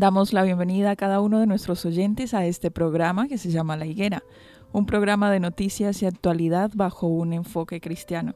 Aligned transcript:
Damos 0.00 0.32
la 0.32 0.44
bienvenida 0.44 0.92
a 0.92 0.96
cada 0.96 1.20
uno 1.20 1.40
de 1.40 1.46
nuestros 1.46 1.84
oyentes 1.84 2.32
a 2.32 2.46
este 2.46 2.70
programa 2.70 3.28
que 3.28 3.36
se 3.36 3.50
llama 3.50 3.76
La 3.76 3.84
Higuera, 3.84 4.22
un 4.72 4.86
programa 4.86 5.30
de 5.30 5.40
noticias 5.40 6.00
y 6.00 6.06
actualidad 6.06 6.70
bajo 6.72 7.06
un 7.06 7.34
enfoque 7.34 7.82
cristiano. 7.82 8.34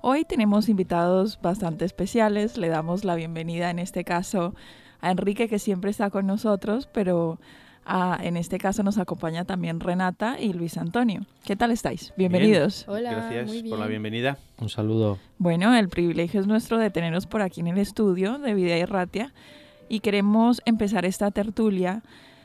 Hoy 0.00 0.24
tenemos 0.24 0.68
invitados 0.68 1.40
bastante 1.42 1.84
especiales, 1.84 2.56
le 2.56 2.68
damos 2.68 3.04
la 3.04 3.16
bienvenida 3.16 3.68
en 3.70 3.80
este 3.80 4.04
caso 4.04 4.54
a 5.00 5.10
Enrique 5.10 5.48
que 5.48 5.58
siempre 5.58 5.90
está 5.90 6.08
con 6.08 6.28
nosotros, 6.28 6.88
pero 6.94 7.40
en 8.22 8.36
este 8.36 8.58
caso 8.58 8.84
nos 8.84 8.98
acompaña 8.98 9.44
también 9.44 9.80
Renata 9.80 10.38
y 10.38 10.52
Luis 10.52 10.78
Antonio. 10.78 11.26
¿Qué 11.44 11.56
tal 11.56 11.72
estáis? 11.72 12.14
Bienvenidos. 12.16 12.84
Hola, 12.86 13.10
gracias 13.10 13.50
por 13.68 13.80
la 13.80 13.88
bienvenida. 13.88 14.38
Un 14.60 14.68
saludo. 14.68 15.18
Bueno, 15.36 15.74
el 15.74 15.88
privilegio 15.88 16.40
es 16.40 16.46
nuestro 16.46 16.78
de 16.78 16.90
teneros 16.90 17.26
por 17.26 17.42
aquí 17.42 17.58
en 17.58 17.66
el 17.66 17.78
estudio 17.78 18.38
de 18.38 18.54
Vida 18.54 18.78
y 18.78 18.84
Ratia 18.84 19.34
y 19.90 20.00
queremos 20.00 20.62
empezar 20.64 21.04
esta 21.04 21.32
tertulia 21.32 22.02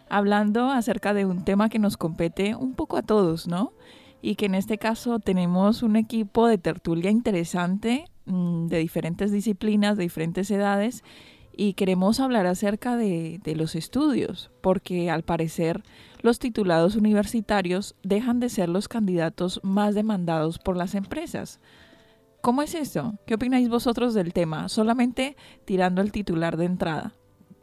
hablando 0.10 0.72
acerca 0.72 1.14
de 1.14 1.26
un 1.26 1.46
tema 1.46 1.70
que 1.70 1.80
nos 1.80 1.96
compete 1.96 2.56
un 2.56 2.74
poco 2.74 2.98
a 2.98 3.04
todos, 3.04 3.48
¿no? 3.48 3.72
Y 4.22 4.36
que 4.36 4.48
en 4.48 4.56
este 4.56 4.80
caso 4.80 5.20
tenemos 5.20 5.84
un 5.84 5.96
equipo 5.96 6.48
de 6.48 6.58
tertulia 6.58 7.12
interesante 7.12 8.06
mm, 8.26 8.66
de 8.66 8.80
diferentes 8.80 9.32
disciplinas, 9.32 9.96
de 9.96 10.04
diferentes 10.04 10.50
edades, 10.50 11.04
y 11.56 11.74
queremos 11.74 12.20
hablar 12.20 12.48
acerca 12.48 12.98
de, 12.98 13.40
de 13.44 13.56
los 13.56 13.76
estudios, 13.76 14.50
porque 14.62 15.12
al 15.12 15.24
parecer 15.24 15.84
los 16.22 16.40
titulados 16.40 16.96
universitarios 16.96 17.96
dejan 18.04 18.40
de 18.40 18.50
ser 18.50 18.70
los 18.70 18.88
candidatos 18.88 19.62
más 19.64 19.94
demandados 19.94 20.58
por 20.58 20.76
las 20.76 20.96
empresas. 20.96 21.60
¿Cómo 22.42 22.64
es 22.64 22.74
eso? 22.74 23.14
¿Qué 23.28 23.36
opináis 23.36 23.70
vosotros 23.70 24.16
del 24.16 24.34
tema? 24.34 24.68
Solamente 24.68 25.38
tirando 25.66 26.02
el 26.02 26.12
titular 26.12 26.58
de 26.58 26.66
entrada. 26.66 27.14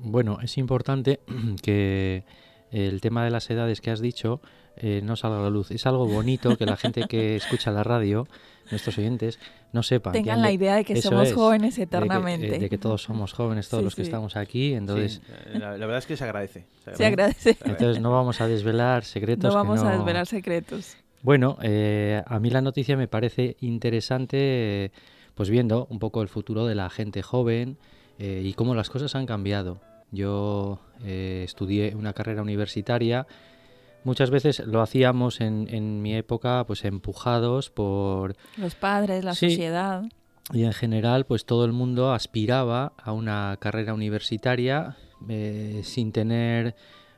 Bueno, 0.03 0.39
es 0.43 0.59
importante 0.59 1.21
que 1.63 2.25
el 2.71 3.01
tema 3.01 3.25
de 3.25 3.31
las 3.31 3.49
edades 3.51 3.81
que 3.81 3.91
has 3.91 4.01
dicho 4.01 4.41
eh, 4.77 5.01
no 5.05 5.17
salga 5.17 5.39
a 5.39 5.43
la 5.43 5.51
luz. 5.51 5.71
Es 5.71 5.87
algo 5.87 6.07
bonito 6.07 6.57
que 6.57 6.65
la 6.65 6.77
gente 6.77 7.07
que 7.07 7.37
escucha 7.37 7.71
la 7.71 7.85
radio, 7.85 8.27
nuestros 8.71 8.97
oyentes, 8.99 9.39
no 9.73 9.83
sepan. 9.83 10.13
Tengan 10.13 10.41
la 10.41 10.51
idea 10.51 10.77
de 10.77 10.85
que 10.85 11.01
somos 11.01 11.33
jóvenes 11.33 11.79
eternamente. 11.79 12.57
Eh, 12.57 12.59
de 12.59 12.69
que, 12.71 12.79
todos 12.79 13.03
somos 13.03 13.33
jóvenes, 13.33 13.69
todos 13.69 13.85
los 13.85 13.95
que 13.95 14.03
estamos 14.03 14.37
aquí. 14.37 14.73
Entonces, 14.73 15.21
la, 15.53 15.71
verdad 15.73 15.99
es 15.99 16.07
que 16.07 16.17
se 16.17 16.25
agradece. 16.25 16.65
Se 16.95 17.05
agradece. 17.05 17.57
Entonces 17.65 18.01
no 18.01 18.11
vamos 18.13 18.41
a 18.41 18.49
desvelar 18.49 19.05
secretos. 19.05 19.53
No 19.53 19.55
vamos 19.55 19.83
a 19.83 19.93
desvelar 19.93 20.27
secretos. 20.27 20.97
Bueno, 21.23 21.59
eh, 21.63 22.23
a 22.27 22.41
mí 22.41 22.51
la 22.51 22.63
noticia 22.63 22.97
me 22.97 23.07
parece 23.07 23.57
interesante, 23.61 24.91
pues 25.35 25.51
viendo 25.51 25.87
un 25.91 25.99
poco 25.99 26.23
el 26.23 26.29
futuro 26.29 26.67
de 26.67 26.75
la 26.75 26.91
gente 26.91 27.23
joven 27.23 27.77
y 28.19 28.53
cómo 28.55 28.75
las 28.77 28.89
cosas 28.89 29.17
han 29.17 29.27
cambiado. 29.27 29.81
Yo 30.13 30.79
eh, 31.03 31.43
estudié 31.45 31.97
una 31.97 32.13
carrera 32.13 32.43
universitaria. 32.43 33.27
Muchas 34.05 34.31
veces 34.31 34.61
lo 34.61 34.83
hacíamos 34.83 35.41
en, 35.41 36.03
mi 36.03 36.15
época, 36.15 36.65
pues 36.67 36.85
empujados 36.85 37.71
por 37.71 38.37
los 38.57 38.75
padres, 38.75 39.25
la 39.25 39.35
sociedad. 39.35 40.05
Y 40.53 40.65
en 40.65 40.73
general, 40.73 41.25
pues 41.25 41.47
todo 41.47 41.65
el 41.65 41.73
mundo 41.73 42.13
aspiraba 42.13 42.93
a 42.99 43.13
una 43.13 43.57
carrera 43.61 43.95
universitaria 43.95 44.97
eh, 45.29 45.81
sin 45.85 46.13
tener 46.13 46.75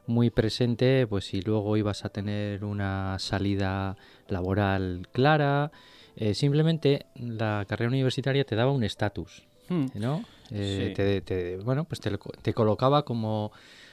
muy 0.06 0.30
presente, 0.30 1.06
pues 1.06 1.26
si 1.26 1.40
luego 1.40 1.76
ibas 1.76 2.04
a 2.04 2.10
tener 2.10 2.64
una 2.64 3.18
salida 3.18 3.96
laboral 4.28 5.08
clara. 5.12 5.72
Eh, 6.16 6.34
simplemente 6.34 7.06
la 7.16 7.64
carrera 7.68 7.88
universitaria 7.88 8.44
te 8.44 8.54
daba 8.54 8.70
un 8.70 8.84
estatus, 8.84 9.44
hmm. 9.68 9.86
¿no? 9.94 10.24
Eh, 10.50 11.22
te, 11.24 11.56
bueno, 11.58 11.84
pues 11.84 12.00
te, 12.00 12.54
colocaba 12.54 13.04
como, 13.04 13.52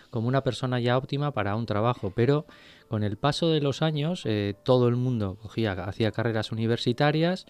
como, 0.09 0.27
una 0.27 0.43
persona 0.43 0.79
ya 0.79 0.97
óptima 0.97 1.31
para 1.31 1.55
un 1.55 1.65
trabajo, 1.65 2.11
pero 2.15 2.45
con 2.87 3.03
el 3.03 3.17
paso 3.17 3.49
de 3.49 3.61
los 3.61 3.81
años 3.81 4.23
eh, 4.25 4.55
todo 4.63 4.87
el 4.87 4.95
mundo 4.95 5.37
cogía, 5.41 5.71
hacía 5.71 6.11
carreras 6.11 6.51
universitarias 6.51 7.45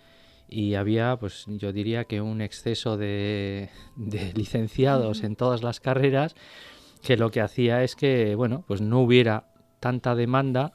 y 0.48 0.76
había, 0.76 1.18
pues 1.18 1.46
yo 1.48 1.72
diría 1.72 2.04
que 2.04 2.22
un 2.22 2.42
exceso 2.42 2.98
de, 2.98 3.70
licenciados 4.36 5.24
en 5.24 5.36
todas 5.36 5.64
las 5.64 5.80
carreras 5.80 6.36
que 7.02 7.18
lo 7.18 7.32
que 7.32 7.42
hacía 7.42 7.84
es 7.84 7.96
que, 7.96 8.36
bueno, 8.36 8.64
pues 8.68 8.82
no 8.82 9.00
hubiera 9.00 9.46
tanta 9.80 10.14
demanda 10.14 10.74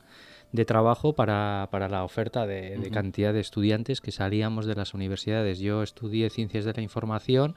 de 0.50 0.64
trabajo 0.64 1.14
para, 1.14 1.68
para 1.70 1.88
la 1.88 2.02
oferta 2.02 2.46
de, 2.46 2.78
de, 2.78 2.90
cantidad 2.90 3.32
de 3.32 3.40
estudiantes 3.40 4.00
que 4.00 4.10
salíamos 4.10 4.66
de 4.66 4.74
las 4.74 4.94
universidades. 4.94 5.58
Yo 5.58 5.82
estudié 5.82 6.30
ciencias 6.30 6.64
de 6.64 6.72
la 6.72 6.82
información 6.82 7.56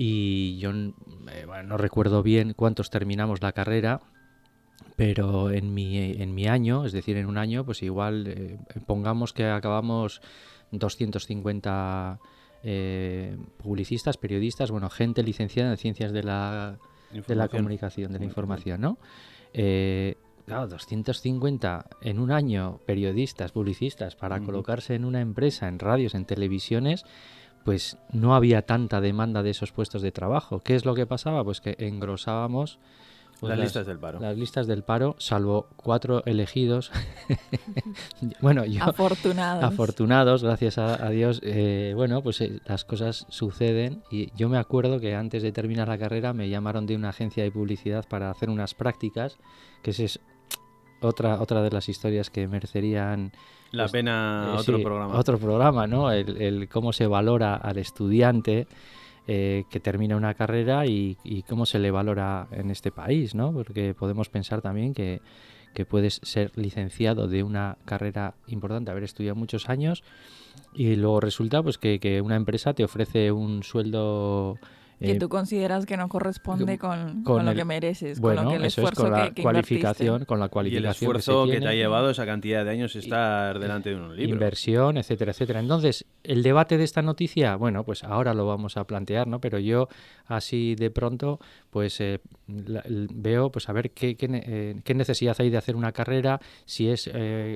y 0.00 0.58
yo 0.58 0.70
eh, 0.70 1.44
no 1.64 1.76
recuerdo 1.76 2.22
bien 2.22 2.54
cuántos 2.54 2.88
terminamos 2.88 3.42
la 3.42 3.50
carrera, 3.50 4.00
pero 4.94 5.50
en 5.50 5.74
mi, 5.74 5.98
en 5.98 6.36
mi 6.36 6.46
año, 6.46 6.84
es 6.84 6.92
decir, 6.92 7.16
en 7.16 7.26
un 7.26 7.36
año, 7.36 7.64
pues 7.64 7.82
igual 7.82 8.28
eh, 8.28 8.58
pongamos 8.86 9.32
que 9.32 9.46
acabamos 9.46 10.20
250 10.70 12.20
eh, 12.62 13.36
publicistas, 13.56 14.18
periodistas, 14.18 14.70
bueno, 14.70 14.88
gente 14.88 15.24
licenciada 15.24 15.72
en 15.72 15.76
ciencias 15.76 16.12
de 16.12 16.22
la, 16.22 16.78
de 17.10 17.34
la 17.34 17.48
comunicación, 17.48 18.12
de 18.12 18.20
la 18.20 18.24
información, 18.24 18.80
¿no? 18.80 18.98
claro, 19.52 20.68
250 20.68 21.86
en 22.02 22.20
un 22.20 22.30
año 22.30 22.78
periodistas, 22.86 23.50
publicistas, 23.50 24.14
para 24.14 24.40
colocarse 24.42 24.94
en 24.94 25.04
una 25.04 25.20
empresa, 25.20 25.66
en 25.66 25.80
radios, 25.80 26.14
en 26.14 26.24
televisiones, 26.24 27.04
pues 27.68 27.98
no 28.14 28.34
había 28.34 28.62
tanta 28.62 29.02
demanda 29.02 29.42
de 29.42 29.50
esos 29.50 29.72
puestos 29.72 30.00
de 30.00 30.10
trabajo. 30.10 30.60
¿Qué 30.60 30.74
es 30.74 30.86
lo 30.86 30.94
que 30.94 31.04
pasaba? 31.04 31.44
Pues 31.44 31.60
que 31.60 31.76
engrosábamos 31.78 32.78
pues 33.40 33.50
las, 33.50 33.58
listas 33.58 33.86
del 33.86 33.98
paro. 33.98 34.20
Las 34.20 34.38
listas 34.38 34.66
del 34.66 34.82
paro, 34.82 35.16
salvo 35.18 35.68
cuatro 35.76 36.22
elegidos. 36.24 36.90
bueno, 38.40 38.64
yo. 38.64 38.82
Afortunados. 38.82 39.64
Afortunados, 39.64 40.42
gracias 40.44 40.78
a, 40.78 41.10
Dios. 41.10 41.42
Eh, 41.44 41.92
bueno, 41.94 42.22
pues 42.22 42.40
eh, 42.40 42.58
las 42.64 42.86
cosas 42.86 43.26
suceden. 43.28 44.02
Y 44.10 44.34
yo 44.34 44.48
me 44.48 44.56
acuerdo 44.56 44.98
que 44.98 45.14
antes 45.14 45.42
de 45.42 45.52
terminar 45.52 45.88
la 45.88 45.98
carrera 45.98 46.32
me 46.32 46.48
llamaron 46.48 46.86
de 46.86 46.96
una 46.96 47.10
agencia 47.10 47.44
de 47.44 47.50
publicidad 47.50 48.08
para 48.08 48.30
hacer 48.30 48.48
unas 48.48 48.72
prácticas, 48.72 49.36
que 49.82 49.90
es 49.90 50.20
otra, 51.00 51.40
otra 51.40 51.62
de 51.62 51.70
las 51.70 51.88
historias 51.88 52.30
que 52.30 52.46
merecerían 52.48 53.32
la 53.70 53.84
pues, 53.84 53.92
pena 53.92 54.52
eh, 54.54 54.58
otro 54.58 54.82
programa. 54.82 55.18
Otro 55.18 55.38
programa, 55.38 55.86
¿no? 55.86 56.10
El, 56.10 56.68
cómo 56.68 56.92
se 56.92 57.06
valora 57.06 57.54
al 57.56 57.78
estudiante. 57.78 58.66
eh, 59.30 59.64
que 59.68 59.78
termina 59.78 60.16
una 60.16 60.32
carrera 60.32 60.86
y, 60.86 61.18
cómo 61.46 61.66
se 61.66 61.78
le 61.78 61.90
valora 61.90 62.48
en 62.50 62.70
este 62.70 62.90
país, 62.90 63.34
¿no? 63.34 63.52
Porque 63.52 63.92
podemos 63.92 64.30
pensar 64.30 64.62
también 64.62 64.94
que, 64.94 65.20
que 65.74 65.84
puedes 65.84 66.20
ser 66.22 66.50
licenciado 66.56 67.28
de 67.28 67.42
una 67.42 67.76
carrera 67.84 68.36
importante, 68.46 68.90
haber 68.90 69.04
estudiado 69.04 69.36
muchos 69.36 69.68
años 69.68 70.02
y 70.74 70.96
luego 70.96 71.20
resulta 71.20 71.62
pues 71.62 71.78
que, 71.78 72.00
que 72.00 72.20
una 72.20 72.36
empresa 72.36 72.72
te 72.72 72.84
ofrece 72.84 73.30
un 73.30 73.62
sueldo 73.62 74.58
que 74.98 75.12
eh, 75.12 75.18
tú 75.18 75.28
consideras 75.28 75.86
que 75.86 75.96
no 75.96 76.08
corresponde 76.08 76.78
con, 76.78 77.22
lo 77.24 77.54
que 77.54 77.64
mereces, 77.64 78.20
con 78.20 78.34
lo 78.34 78.48
que 78.48 78.56
el 78.56 78.64
esfuerzo 78.64 79.04
con 79.04 79.12
la 79.12 79.30
que, 79.30 79.42
cualificación, 79.42 80.24
con 80.24 80.40
la 80.40 80.48
cualificación 80.48 80.84
y 80.84 80.86
el 80.86 80.90
esfuerzo 80.90 81.46
que, 81.46 81.60
te 81.60 81.68
ha 81.68 81.72
llevado 81.72 82.10
esa 82.10 82.26
cantidad 82.26 82.64
de 82.64 82.70
años 82.70 82.96
estar 82.96 83.58
delante 83.58 83.90
de 83.90 83.96
un 83.96 84.16
libro. 84.16 84.34
Inversión, 84.34 84.96
etcétera, 84.96 85.30
etcétera. 85.30 85.60
Entonces, 85.60 86.04
el 86.24 86.42
debate 86.42 86.78
de 86.78 86.84
esta 86.84 87.02
noticia, 87.02 87.54
bueno, 87.56 87.84
pues 87.84 88.02
ahora 88.02 88.34
lo 88.34 88.46
vamos 88.46 88.76
a 88.76 88.84
plantear, 88.84 89.28
¿no? 89.28 89.40
Pero 89.40 89.58
yo 89.58 89.88
así 90.26 90.74
de 90.74 90.90
pronto, 90.90 91.38
pues 91.70 92.00
eh, 92.00 92.20
veo, 92.46 93.50
pues 93.52 93.68
a 93.68 93.72
ver 93.72 93.92
qué, 93.92 94.16
eh, 94.18 94.80
qué, 94.82 94.94
necesidad 94.94 95.36
hay 95.38 95.50
de 95.50 95.58
hacer 95.58 95.76
una 95.76 95.92
carrera, 95.92 96.40
si 96.64 96.88
es 96.88 97.10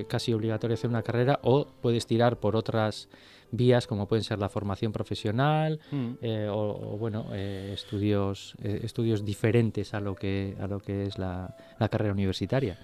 casi 0.07 0.33
obligatorio 0.33 0.75
hacer 0.75 0.89
una 0.89 1.03
carrera 1.03 1.39
o 1.43 1.67
puedes 1.81 2.07
tirar 2.07 2.39
por 2.39 2.55
otras 2.55 3.09
vías 3.53 3.85
como 3.85 4.07
pueden 4.07 4.23
ser 4.23 4.39
la 4.39 4.49
formación 4.49 4.91
profesional 4.91 5.79
mm. 5.91 6.11
eh, 6.21 6.47
o, 6.51 6.97
bueno 6.97 7.27
eh, 7.33 7.71
estudios 7.73 8.55
eh, 8.63 8.81
estudios 8.83 9.23
diferentes 9.23 9.93
a 9.93 9.99
lo 9.99 10.15
que 10.15 10.57
a 10.59 10.67
lo 10.67 10.79
que 10.79 11.05
es 11.05 11.17
la, 11.19 11.55
carrera 11.91 12.13
universitaria. 12.13 12.79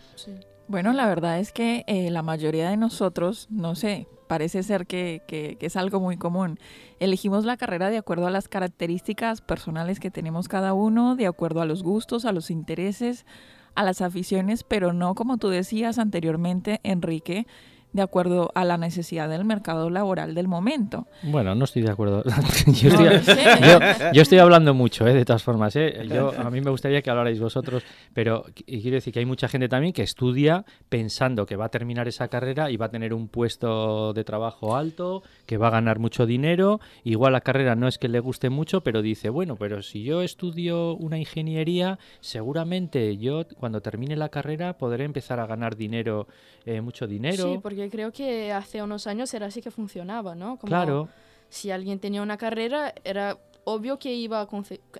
Bueno 0.68 0.94
la 0.94 1.08
verdad 1.08 1.40
es 1.40 1.52
que 1.52 1.84
la 2.12 2.22
mayoría 2.22 2.70
de 2.70 2.78
nosotros 2.78 3.48
no 3.50 3.76
sé 3.76 4.08
parece 4.28 4.62
ser 4.62 4.86
que, 4.86 5.24
que, 5.28 5.58
es 5.60 5.76
algo 5.76 6.00
muy 6.00 6.18
común. 6.18 6.60
Elegimos 7.00 7.46
la 7.46 7.58
carrera 7.58 7.90
de 7.90 7.98
acuerdo 7.98 8.28
a 8.28 8.30
las 8.30 8.48
características 8.48 9.42
personales 9.42 10.00
que 10.00 10.12
tenemos 10.12 10.48
cada 10.48 10.74
uno 10.74 11.16
de 11.16 11.26
acuerdo 11.26 11.62
a 11.62 11.66
los 11.66 11.82
gustos 11.82 12.26
a 12.26 12.32
los 12.32 12.52
intereses 12.52 13.26
a 13.74 13.84
las 13.84 14.02
aficiones 14.02 14.64
pero 14.64 14.94
no 14.94 15.16
como 15.16 15.38
tú 15.38 15.50
decías 15.50 15.98
anteriormente 15.98 16.80
Enrique 16.84 17.48
de 17.92 18.02
acuerdo 18.02 18.52
a 18.54 18.66
la 18.66 18.78
necesidad 18.78 19.30
del 19.30 19.46
mercado 19.46 19.90
laboral 19.90 20.36
del 20.36 20.48
momento. 20.48 21.08
Bueno, 21.24 21.56
no 21.56 21.66
estoy 21.66 21.82
de 21.82 21.92
acuerdo. 21.92 22.24
yo, 24.14 24.22
estoy, 24.22 24.38
hablando 24.38 24.74
mucho, 24.74 25.08
¿eh? 25.08 25.14
de 25.14 25.26
todas 25.26 25.44
formas. 25.44 25.76
¿eh? 25.76 26.08
Yo, 26.08 26.32
a 26.38 26.50
mí 26.50 26.62
me 26.62 26.70
gustaría 26.70 27.02
que 27.02 27.10
hablarais 27.10 27.40
vosotros, 27.40 27.84
pero 28.14 28.46
quiero 28.66 28.96
decir 28.96 29.14
que 29.14 29.20
hay 29.20 29.26
mucha 29.26 29.48
gente 29.48 29.68
también 29.68 29.94
que 29.94 30.04
estudia 30.04 30.66
pensando 30.90 31.46
que 31.46 31.56
va 31.56 31.66
a 31.66 31.70
terminar 31.70 32.08
esa 32.08 32.28
carrera 32.28 32.70
y 32.70 32.78
va 32.78 32.88
a 32.88 32.90
tener 32.90 33.14
un 33.14 33.28
puesto 33.28 34.14
de 34.14 34.24
trabajo 34.24 34.76
alto, 34.76 35.24
que 35.46 35.58
va 35.58 35.68
a 35.68 35.72
ganar 35.72 36.00
mucho 36.00 36.26
dinero. 36.26 36.80
Igual 37.04 37.34
la 37.34 37.42
carrera 37.42 37.76
no 37.76 37.88
es 37.88 37.98
que 37.98 38.08
le 38.08 38.20
guste 38.20 38.50
mucho, 38.50 38.82
pero 38.82 39.02
dice, 39.02 39.30
bueno, 39.30 39.56
pero 39.56 39.82
si 39.82 40.04
yo 40.04 40.22
estudio 40.22 40.96
una 40.96 41.18
ingeniería, 41.18 41.98
seguramente 42.20 43.18
yo 43.18 43.46
cuando 43.58 43.82
termine 43.82 44.16
la 44.16 44.30
carrera 44.30 44.78
podré 44.78 45.06
empezar 45.06 45.40
a 45.40 45.48
ganar 45.48 45.76
dinero, 45.76 46.28
eh, 46.66 46.82
mucho 46.82 47.08
dinero. 47.08 47.54
Sí, 47.54 47.60
porque 47.62 47.79
creo 47.88 48.12
que 48.12 48.52
hace 48.52 48.82
unos 48.82 49.08
años 49.08 49.34
era 49.34 49.48
así 49.48 49.62
que 49.62 49.72
funcionaba, 49.72 50.36
¿no? 50.36 50.58
claro. 50.58 51.10
Si 51.52 51.72
alguien 51.72 52.00
tenía 52.00 52.22
una 52.22 52.38
carrera, 52.38 52.94
era 53.04 53.38
obvio 53.64 53.98
que 53.98 54.14
iba 54.14 54.42
a, 54.42 54.48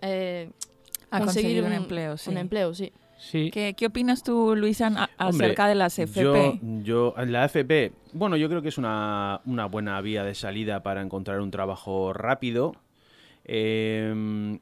eh, 0.02 0.50
conseguir, 1.10 1.64
un, 1.64 1.74
empleo, 1.74 2.18
sí. 2.18 2.30
Un 2.32 2.38
empleo, 2.38 2.74
sí. 2.74 2.92
Sí. 3.20 3.52
¿Qué, 3.52 3.76
¿Qué, 3.76 3.86
opinas 3.88 4.24
tú, 4.24 4.56
Luisa, 4.56 5.10
acerca 5.18 5.68
de 5.68 5.76
las 5.76 6.00
FP? 6.00 6.60
Yo, 6.64 7.14
yo, 7.14 7.26
la 7.26 7.46
FP, 7.46 7.92
bueno, 8.14 8.38
yo 8.38 8.48
creo 8.50 8.62
que 8.62 8.70
es 8.70 8.78
una, 8.78 9.42
una 9.46 9.66
buena 9.66 10.00
vía 10.02 10.24
de 10.24 10.34
salida 10.34 10.82
para 10.82 11.02
encontrar 11.02 11.42
un 11.42 11.52
trabajo 11.52 12.14
rápido. 12.14 12.74
Eh, 13.44 14.58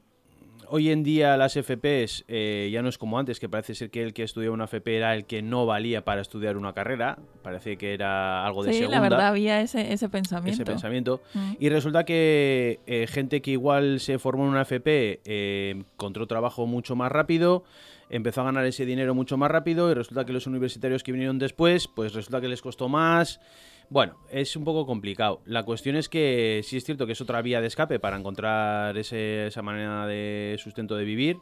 hoy 0.69 0.91
en 0.91 1.03
día 1.03 1.37
las 1.37 1.53
FPs 1.53 2.25
eh, 2.27 2.69
ya 2.71 2.81
no 2.81 2.89
es 2.89 2.97
como 2.97 3.19
antes, 3.19 3.39
que 3.39 3.49
parece 3.49 3.75
ser 3.75 3.89
que 3.89 4.03
el 4.03 4.13
que 4.13 4.23
estudiaba 4.23 4.53
una 4.53 4.65
FP 4.65 4.97
era 4.97 5.15
el 5.15 5.25
que 5.25 5.41
no 5.41 5.65
valía 5.65 6.03
para 6.03 6.21
estudiar 6.21 6.57
una 6.57 6.73
carrera. 6.73 7.17
Parece 7.41 7.77
que 7.77 7.93
era 7.93 8.45
algo 8.45 8.63
de 8.63 8.73
sí, 8.73 8.79
segunda. 8.79 8.97
la 8.97 9.01
verdad 9.01 9.27
había 9.27 9.61
ese, 9.61 9.93
ese 9.93 10.09
pensamiento. 10.09 10.61
Ese 10.61 10.65
pensamiento. 10.65 11.21
Mm. 11.33 11.53
Y 11.59 11.69
resulta 11.69 12.03
que 12.03 12.79
eh, 12.85 13.07
gente 13.07 13.41
que 13.41 13.51
igual 13.51 13.99
se 13.99 14.19
formó 14.19 14.43
en 14.43 14.49
una 14.49 14.61
FP 14.63 15.21
eh, 15.25 15.75
encontró 15.77 16.27
trabajo 16.27 16.65
mucho 16.65 16.95
más 16.95 17.11
rápido, 17.11 17.63
empezó 18.09 18.41
a 18.41 18.45
ganar 18.45 18.65
ese 18.65 18.85
dinero 18.85 19.13
mucho 19.15 19.37
más 19.37 19.51
rápido 19.51 19.91
y 19.91 19.93
resulta 19.93 20.25
que 20.25 20.33
los 20.33 20.47
universitarios 20.47 21.03
que 21.03 21.11
vinieron 21.11 21.39
después, 21.39 21.87
pues 21.87 22.13
resulta 22.13 22.41
que 22.41 22.47
les 22.47 22.61
costó 22.61 22.89
más. 22.89 23.39
Bueno, 23.89 24.17
es 24.29 24.55
un 24.55 24.63
poco 24.63 24.85
complicado. 24.85 25.41
La 25.45 25.63
cuestión 25.63 25.95
es 25.95 26.09
que 26.09 26.61
sí 26.63 26.77
es 26.77 26.83
cierto 26.83 27.05
que 27.05 27.13
es 27.13 27.21
otra 27.21 27.41
vía 27.41 27.61
de 27.61 27.67
escape 27.67 27.99
para 27.99 28.17
encontrar 28.17 28.97
esa 28.97 29.61
manera 29.61 30.05
de 30.07 30.57
sustento 30.59 30.95
de 30.95 31.05
vivir. 31.05 31.37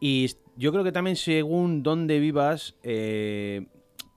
Y 0.00 0.30
yo 0.56 0.72
creo 0.72 0.84
que 0.84 0.92
también 0.92 1.16
según 1.16 1.82
dónde 1.82 2.20
vivas, 2.20 2.74
eh, 2.82 3.66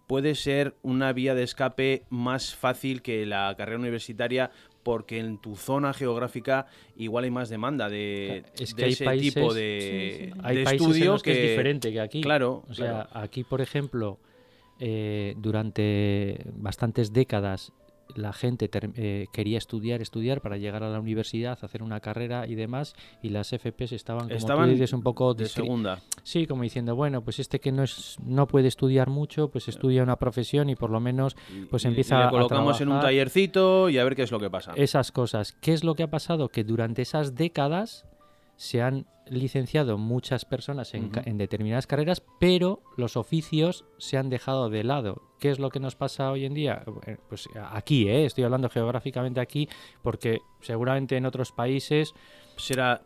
puede 0.08 0.36
ser 0.36 0.76
una 0.82 1.12
vía 1.14 1.36
de 1.36 1.44
escape 1.44 2.04
más 2.10 2.56
fácil 2.56 3.02
que 3.02 3.26
la 3.26 3.54
carrera 3.58 3.78
universitaria 3.78 4.52
porque 4.84 5.20
en 5.20 5.38
tu 5.38 5.58
zona 5.58 5.94
geográfica 5.94 6.68
igual 6.96 7.26
hay 7.26 7.32
más 7.32 7.50
demanda 7.50 7.90
de, 7.90 8.46
ese 8.58 8.74
tipo 9.18 9.54
de, 9.54 10.34
hay 10.42 10.60
estudio 10.60 11.18
que, 11.20 11.32
es 11.34 11.50
diferente 11.50 11.92
que 11.92 12.00
aquí. 12.00 12.22
Claro, 12.22 12.64
o 12.70 12.74
sea, 12.74 13.10
aquí 13.12 13.44
por 13.44 13.60
ejemplo 13.60 14.18
eh, 14.80 15.36
durante 15.38 16.46
bastantes 16.54 17.14
décadas 17.14 17.72
la 18.16 18.34
gente 18.34 18.70
eh, 18.74 19.28
quería 19.32 19.58
estudiar, 19.58 20.02
estudiar 20.02 20.42
para 20.42 20.58
llegar 20.58 20.84
a 20.84 20.90
la 20.90 21.00
universidad, 21.00 21.58
hacer 21.62 21.84
una 21.84 22.00
carrera 22.00 22.48
y 22.48 22.56
demás, 22.56 22.96
y 23.22 23.30
las 23.30 23.50
FPs 23.50 23.92
estaban, 23.92 24.30
como 24.30 24.64
un 24.64 25.04
poco 25.04 25.34
de 25.34 25.48
segunda. 25.48 26.00
Sí, 26.24 26.48
como 26.48 26.64
diciendo, 26.64 26.96
bueno, 26.96 27.22
pues 27.22 27.40
este 27.40 27.60
que 27.60 27.72
no 27.72 27.84
es 27.84 28.18
no 28.24 28.48
puede 28.48 28.68
estudiar 28.68 29.10
mucho, 29.10 29.50
pues 29.50 29.68
estudia 29.68 30.04
una 30.04 30.18
profesión 30.18 30.70
y 30.70 30.76
por 30.76 30.90
lo 30.90 31.00
menos 31.00 31.36
pues 31.70 31.86
empieza 31.86 32.20
y 32.20 32.24
le 32.26 32.30
colocamos 32.30 32.80
en 32.82 32.90
un 32.90 33.00
tallercito 33.00 33.90
y 33.90 33.98
a 33.98 34.04
ver 34.04 34.16
qué 34.16 34.24
es 34.24 34.32
lo 34.32 34.40
que 34.40 34.50
pasa. 34.50 34.74
Esas 34.76 35.12
cosas. 35.12 35.54
¿Qué 35.54 35.74
es 35.74 35.84
lo 35.84 35.96
que 35.96 36.04
ha 36.04 36.10
pasado? 36.10 36.50
Que 36.50 36.64
durante 36.64 37.02
esas 37.02 37.36
décadas 37.36 38.06
se 38.58 38.82
han 38.82 39.06
licenciado 39.30 39.98
muchas 39.98 40.46
personas 40.46 40.94
en, 40.94 41.12
determinadas 41.38 41.88
carreras, 41.88 42.24
pero 42.40 42.82
los 42.96 43.18
oficios 43.18 43.86
se 43.98 44.18
han 44.18 44.30
dejado 44.30 44.70
de 44.70 44.84
lado. 44.84 45.22
¿Qué 45.40 45.52
es 45.52 45.60
lo 45.60 45.70
que 45.70 45.80
nos 45.80 45.96
pasa 45.96 46.32
hoy 46.32 46.46
en 46.46 46.54
día? 46.54 46.84
Eh, 47.06 47.18
pues 47.30 47.48
aquí, 47.72 48.08
¿eh? 48.08 48.26
estoy 48.26 48.44
hablando 48.44 48.70
geográficamente 48.70 49.40
aquí, 49.40 49.70
porque 50.02 50.40
seguramente 50.62 51.18
en 51.18 51.26
otros 51.26 51.52
países 51.52 52.14
será 52.56 53.02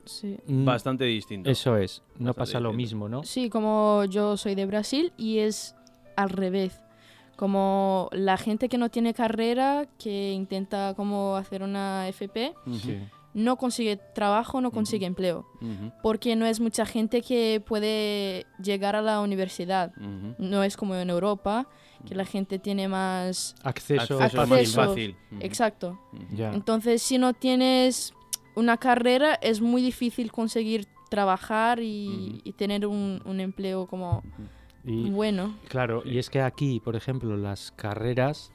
mm, 0.47 0.65
bastante 0.65 1.05
distinto. 1.05 1.49
Eso 1.49 1.75
es, 1.75 2.03
no 2.17 2.33
pasa 2.33 2.59
lo 2.59 2.71
mismo, 2.71 3.09
¿no? 3.09 3.23
Sí, 3.23 3.49
como 3.49 4.05
yo 4.05 4.37
soy 4.37 4.55
de 4.55 4.65
Brasil 4.65 5.11
y 5.17 5.39
es 5.39 5.75
al 6.15 6.29
revés. 6.29 6.79
Como 7.35 8.09
la 8.11 8.37
gente 8.37 8.69
que 8.69 8.77
no 8.77 8.89
tiene 8.89 9.13
carrera, 9.15 9.87
que 9.97 10.31
intenta 10.31 10.93
como 10.95 11.35
hacer 11.35 11.63
una 11.63 12.07
FP, 12.07 12.53
no 13.33 13.57
consigue 13.57 13.97
trabajo, 13.97 14.61
no 14.61 14.71
consigue 14.71 15.05
empleo, 15.05 15.45
porque 16.03 16.35
no 16.35 16.45
es 16.45 16.59
mucha 16.59 16.85
gente 16.85 17.21
que 17.21 17.63
puede 17.65 18.45
llegar 18.61 18.95
a 18.95 19.01
la 19.01 19.21
universidad. 19.21 19.93
No 20.37 20.63
es 20.63 20.77
como 20.77 20.95
en 20.95 21.09
Europa, 21.09 21.67
que 22.05 22.15
la 22.15 22.25
gente 22.25 22.59
tiene 22.59 22.87
más 22.87 23.55
acceso, 23.63 24.19
más 24.19 24.33
fácil. 24.73 25.15
Exacto. 25.39 25.99
Entonces, 26.37 27.01
si 27.01 27.17
no 27.17 27.33
tienes 27.33 28.13
una 28.55 28.77
carrera, 28.77 29.35
es 29.35 29.61
muy 29.61 29.81
difícil 29.81 30.31
conseguir 30.31 30.87
trabajar 31.09 31.79
y, 31.81 32.41
tener 32.57 32.85
un, 32.85 33.39
empleo 33.39 33.87
como 33.87 34.23
bueno. 34.83 35.55
Claro, 35.67 36.01
y 36.05 36.17
es 36.17 36.29
que 36.29 36.41
aquí, 36.41 36.79
por 36.79 36.95
ejemplo, 36.95 37.37
las 37.37 37.71
carreras 37.71 38.51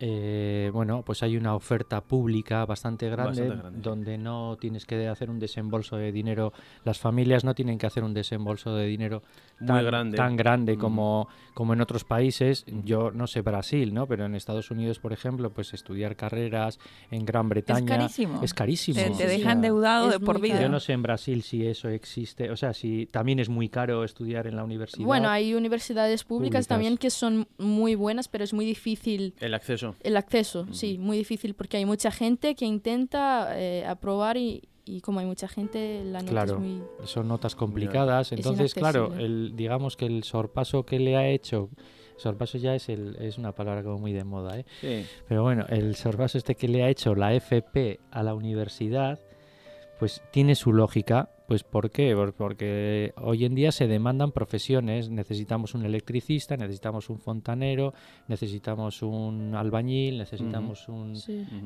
eh, 0.00 0.70
bueno, 0.72 1.02
pues 1.04 1.22
hay 1.22 1.36
una 1.36 1.54
oferta 1.54 2.00
pública 2.00 2.64
bastante 2.64 3.08
grande, 3.10 3.52
donde 3.74 4.16
no 4.16 4.56
tienes 4.60 4.86
que 4.86 5.08
hacer 5.08 5.28
un 5.28 5.40
desembolso 5.40 5.96
de 5.96 6.12
dinero, 6.12 6.52
las 6.84 6.98
familias 6.98 7.44
no 7.44 7.54
tienen 7.54 7.78
que 7.78 7.86
hacer 7.86 8.04
un 8.04 8.14
desembolso 8.14 8.74
de 8.74 8.86
dinero 8.86 9.22
tan 9.64 9.84
grande, 9.84 10.16
tan 10.16 10.36
grande 10.36 10.76
mm. 10.76 10.80
como, 10.80 11.28
como 11.52 11.72
en 11.72 11.80
otros 11.80 12.04
países. 12.04 12.64
Yo 12.84 13.10
no 13.10 13.26
sé 13.26 13.40
Brasil, 13.40 13.92
¿no? 13.92 14.06
Pero 14.06 14.26
en 14.26 14.36
Estados 14.36 14.70
Unidos, 14.70 15.00
por 15.00 15.12
ejemplo, 15.12 15.50
pues 15.50 15.74
estudiar 15.74 16.14
carreras 16.14 16.78
en 17.10 17.24
Gran 17.24 17.48
Bretaña 17.48 17.80
es 17.80 17.98
carísimo. 17.98 18.42
Es 18.42 18.54
carísimo. 18.54 19.16
Te, 19.16 19.26
dejan 19.26 19.60
deudado 19.60 20.10
de 20.10 20.20
por 20.20 20.40
vida. 20.40 20.60
Yo 20.60 20.68
no 20.68 20.78
sé 20.78 20.92
en 20.92 21.02
Brasil 21.02 21.42
si 21.42 21.66
eso 21.66 21.88
existe, 21.88 22.50
o 22.50 22.56
sea, 22.56 22.72
si 22.72 23.06
también 23.06 23.40
es 23.40 23.48
muy 23.48 23.68
caro 23.68 24.04
estudiar 24.04 24.46
en 24.46 24.54
la 24.54 24.62
universidad. 24.62 25.04
Bueno, 25.04 25.28
hay 25.28 25.54
universidades 25.54 26.22
públicas. 26.22 26.68
también 26.68 26.98
que 26.98 27.10
son 27.10 27.48
muy 27.58 27.96
buenas, 27.96 28.28
pero 28.28 28.44
es 28.44 28.52
muy 28.52 28.64
difícil 28.64 29.34
el 29.40 29.54
acceso 29.54 29.87
el 30.00 30.16
acceso, 30.16 30.66
sí, 30.72 30.98
muy 30.98 31.18
difícil 31.18 31.54
porque 31.54 31.76
hay 31.76 31.84
mucha 31.84 32.10
gente 32.10 32.54
que 32.54 32.64
intenta 32.64 33.58
eh, 33.58 33.84
aprobar 33.86 34.36
y, 34.36 34.68
como 35.02 35.20
hay 35.20 35.26
mucha 35.26 35.48
gente, 35.48 36.02
la 36.04 36.20
nota 36.20 36.30
claro, 36.30 36.54
es 36.54 36.60
muy... 36.60 36.82
son 37.04 37.28
notas 37.28 37.54
complicadas. 37.54 38.32
Entonces, 38.32 38.74
claro, 38.74 39.14
el, 39.18 39.52
digamos 39.54 39.96
que 39.96 40.06
el 40.06 40.24
sorpaso 40.24 40.84
que 40.84 40.98
le 40.98 41.16
ha 41.16 41.28
hecho... 41.28 41.70
Sorpaso 42.16 42.58
ya 42.58 42.74
es, 42.74 42.88
el, 42.88 43.16
es 43.20 43.38
una 43.38 43.52
palabra 43.52 43.84
como 43.84 43.98
muy 43.98 44.12
de 44.12 44.24
moda, 44.24 44.58
¿eh? 44.58 44.66
Sí. 44.80 45.06
Pero 45.28 45.44
bueno, 45.44 45.66
el 45.68 45.94
sorpaso 45.94 46.36
este 46.36 46.56
que 46.56 46.66
le 46.66 46.82
ha 46.82 46.88
hecho 46.88 47.14
la 47.14 47.32
FP 47.32 48.00
a 48.10 48.24
la 48.24 48.34
universidad 48.34 49.20
pues 49.98 50.22
tiene 50.30 50.54
su 50.54 50.72
lógica. 50.72 51.30
Pues 51.48 51.62
¿por 51.62 51.90
qué? 51.90 52.14
Porque 52.36 53.14
hoy 53.16 53.46
en 53.46 53.54
día 53.54 53.72
se 53.72 53.86
demandan 53.86 54.32
profesiones. 54.32 55.08
Necesitamos 55.08 55.74
un 55.74 55.82
electricista, 55.86 56.58
necesitamos 56.58 57.08
un 57.08 57.18
fontanero, 57.18 57.94
necesitamos 58.26 59.00
un 59.00 59.54
albañil, 59.54 60.18
necesitamos 60.18 60.90
un 60.90 61.16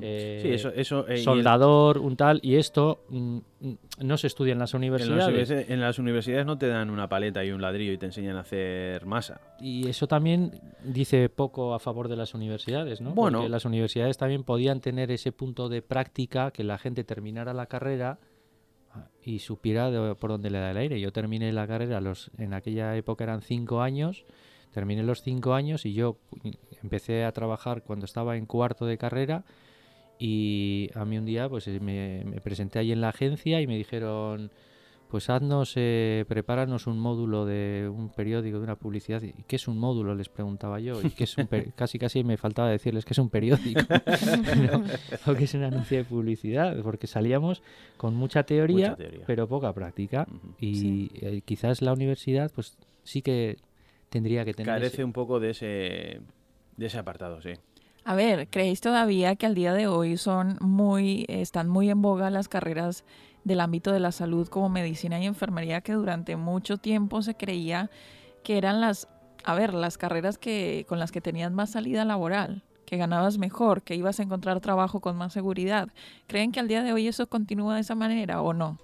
eh, 0.00 0.56
eh, 0.76 1.18
soldador, 1.18 1.98
un 1.98 2.14
tal. 2.14 2.38
Y 2.44 2.54
esto 2.58 3.02
mm, 3.08 3.38
mm, 3.58 3.72
no 4.02 4.16
se 4.18 4.28
estudia 4.28 4.52
en 4.52 4.60
las 4.60 4.72
universidades. 4.72 5.50
En, 5.50 5.80
las 5.80 5.98
universidades 5.98 6.46
no 6.46 6.56
te 6.56 6.68
dan 6.68 6.88
una 6.88 7.08
paleta 7.08 7.44
y 7.44 7.50
un 7.50 7.60
ladrillo 7.60 7.90
y 7.90 7.98
te 7.98 8.06
enseñan 8.06 8.36
a 8.36 8.42
hacer 8.42 9.04
masa. 9.04 9.40
Y 9.58 9.88
eso 9.88 10.06
también 10.06 10.60
dice 10.84 11.28
poco 11.28 11.74
a 11.74 11.80
favor 11.80 12.06
de 12.06 12.14
las 12.14 12.34
universidades, 12.34 13.00
¿no? 13.00 13.14
Bueno. 13.14 13.38
Porque 13.38 13.50
las 13.50 13.64
universidades 13.64 14.16
también 14.16 14.44
podían 14.44 14.80
tener 14.80 15.10
ese 15.10 15.32
punto 15.32 15.68
de 15.68 15.82
práctica, 15.82 16.52
que 16.52 16.62
la 16.62 16.78
gente 16.78 17.02
terminara 17.02 17.52
la 17.52 17.66
carrera 17.66 18.20
y 19.24 19.38
supiera 19.38 20.14
por 20.14 20.30
dónde 20.30 20.50
le 20.50 20.58
da 20.58 20.70
el 20.70 20.76
aire. 20.76 21.00
Yo 21.00 21.12
terminé 21.12 21.52
la 21.52 21.66
carrera, 21.66 22.00
los, 22.00 22.30
en 22.38 22.54
aquella 22.54 22.96
época 22.96 23.24
eran 23.24 23.42
cinco 23.42 23.80
años, 23.80 24.24
terminé 24.72 25.02
los 25.02 25.22
cinco 25.22 25.54
años 25.54 25.86
y 25.86 25.92
yo 25.92 26.18
empecé 26.82 27.24
a 27.24 27.32
trabajar 27.32 27.82
cuando 27.82 28.04
estaba 28.04 28.36
en 28.36 28.46
cuarto 28.46 28.86
de 28.86 28.98
carrera 28.98 29.44
y 30.18 30.90
a 30.94 31.04
mí 31.04 31.18
un 31.18 31.24
día 31.24 31.48
pues 31.48 31.66
me, 31.80 32.24
me 32.24 32.40
presenté 32.40 32.78
ahí 32.78 32.92
en 32.92 33.00
la 33.00 33.10
agencia 33.10 33.60
y 33.60 33.66
me 33.66 33.76
dijeron 33.76 34.50
pues 35.12 35.28
haznos, 35.28 35.74
eh, 35.76 36.24
prepáranos 36.26 36.86
un 36.86 36.98
módulo 36.98 37.44
de 37.44 37.86
un 37.94 38.08
periódico, 38.08 38.56
de 38.56 38.64
una 38.64 38.76
publicidad. 38.76 39.20
¿Y 39.20 39.34
qué 39.46 39.56
es 39.56 39.68
un 39.68 39.76
módulo? 39.76 40.14
Les 40.14 40.30
preguntaba 40.30 40.80
yo. 40.80 41.02
¿Y 41.02 41.10
qué 41.10 41.24
es 41.24 41.36
un 41.36 41.46
casi 41.76 41.98
casi 41.98 42.24
me 42.24 42.38
faltaba 42.38 42.70
decirles 42.70 43.04
que 43.04 43.12
es 43.12 43.18
un 43.18 43.28
periódico. 43.28 43.82
o 45.26 45.34
que 45.34 45.44
es 45.44 45.52
un 45.52 45.64
anuncio 45.64 45.98
de 45.98 46.04
publicidad. 46.04 46.78
Porque 46.82 47.06
salíamos 47.06 47.62
con 47.98 48.14
mucha 48.14 48.44
teoría, 48.44 48.96
pero 49.26 49.46
poca 49.46 49.74
práctica. 49.74 50.26
Y 50.58 51.10
eh, 51.20 51.42
quizás 51.44 51.82
la 51.82 51.92
universidad, 51.92 52.50
pues 52.50 52.78
sí 53.02 53.20
que 53.20 53.58
tendría 54.08 54.46
que 54.46 54.54
tener... 54.54 54.72
Carece 54.72 55.04
un 55.04 55.12
poco 55.12 55.40
de 55.40 55.50
ese, 55.50 56.22
de 56.78 56.86
ese 56.86 56.96
apartado, 56.96 57.42
sí. 57.42 57.50
A 58.04 58.14
ver, 58.14 58.48
¿creéis 58.48 58.80
todavía 58.80 59.36
que 59.36 59.44
al 59.44 59.54
día 59.54 59.74
de 59.74 59.88
hoy 59.88 60.16
son 60.16 60.56
muy, 60.60 61.26
están 61.28 61.68
muy 61.68 61.90
en 61.90 62.00
boga 62.00 62.30
las 62.30 62.48
carreras 62.48 63.04
del 63.44 63.60
ámbito 63.60 63.92
de 63.92 64.00
la 64.00 64.12
salud 64.12 64.48
como 64.48 64.68
medicina 64.68 65.20
y 65.20 65.26
enfermería 65.26 65.80
que 65.80 65.92
durante 65.92 66.36
mucho 66.36 66.78
tiempo 66.78 67.22
se 67.22 67.34
creía 67.34 67.90
que 68.44 68.58
eran 68.58 68.80
las, 68.80 69.08
a 69.44 69.54
ver, 69.54 69.74
las 69.74 69.98
carreras 69.98 70.38
que, 70.38 70.84
con 70.88 70.98
las 70.98 71.12
que 71.12 71.20
tenías 71.20 71.52
más 71.52 71.70
salida 71.70 72.04
laboral, 72.04 72.62
que 72.86 72.96
ganabas 72.96 73.38
mejor, 73.38 73.82
que 73.82 73.94
ibas 73.94 74.20
a 74.20 74.22
encontrar 74.22 74.60
trabajo 74.60 75.00
con 75.00 75.16
más 75.16 75.32
seguridad. 75.32 75.88
¿Creen 76.26 76.52
que 76.52 76.60
al 76.60 76.68
día 76.68 76.82
de 76.82 76.92
hoy 76.92 77.08
eso 77.08 77.26
continúa 77.26 77.76
de 77.76 77.80
esa 77.80 77.94
manera 77.94 78.42
o 78.42 78.52
no? 78.52 78.78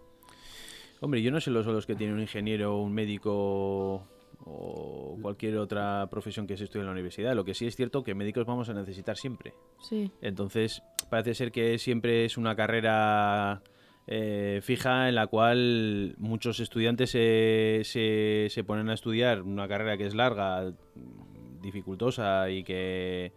Hombre, 1.01 1.23
yo 1.23 1.31
no 1.31 1.41
sé 1.41 1.51
los, 1.51 1.67
los 1.67 1.87
que 1.87 1.95
tienen 1.95 2.17
un 2.17 2.23
ingeniero, 2.23 2.79
un 2.79 2.93
médico 2.93 4.05
o 4.45 5.19
cualquier 5.21 5.59
otra 5.59 6.09
profesión 6.11 6.47
que 6.47 6.57
se 6.57 6.65
estudie 6.65 6.81
en 6.81 6.87
la 6.87 6.93
universidad. 6.93 7.35
Lo 7.35 7.45
que 7.45 7.55
sí 7.55 7.67
es 7.67 7.77
cierto 7.77 8.03
que 8.03 8.15
médicos 8.15 8.47
vamos 8.47 8.69
a 8.69 8.75
necesitar 8.75 9.17
siempre. 9.17 9.53
Sí. 9.83 10.11
Entonces, 10.23 10.83
parece 11.11 11.35
ser 11.35 11.53
que 11.53 11.79
siempre 11.79 12.25
es 12.25 12.37
una 12.37 12.57
carrera 12.57 13.63
eh, 14.11 14.61
fija 14.63 15.11
en 15.11 15.15
la 15.15 15.27
cual 15.27 16.15
muchos 16.17 16.61
estudiantes 16.61 17.11
se, 17.11 17.83
se, 17.85 18.65
ponen 18.65 18.89
a 18.89 18.95
estudiar 18.95 19.43
una 19.43 19.69
carrera 19.69 19.99
que 19.99 20.07
es 20.07 20.15
larga, 20.15 20.73
dificultosa 21.61 22.49
y 22.49 22.65
que 22.65 23.35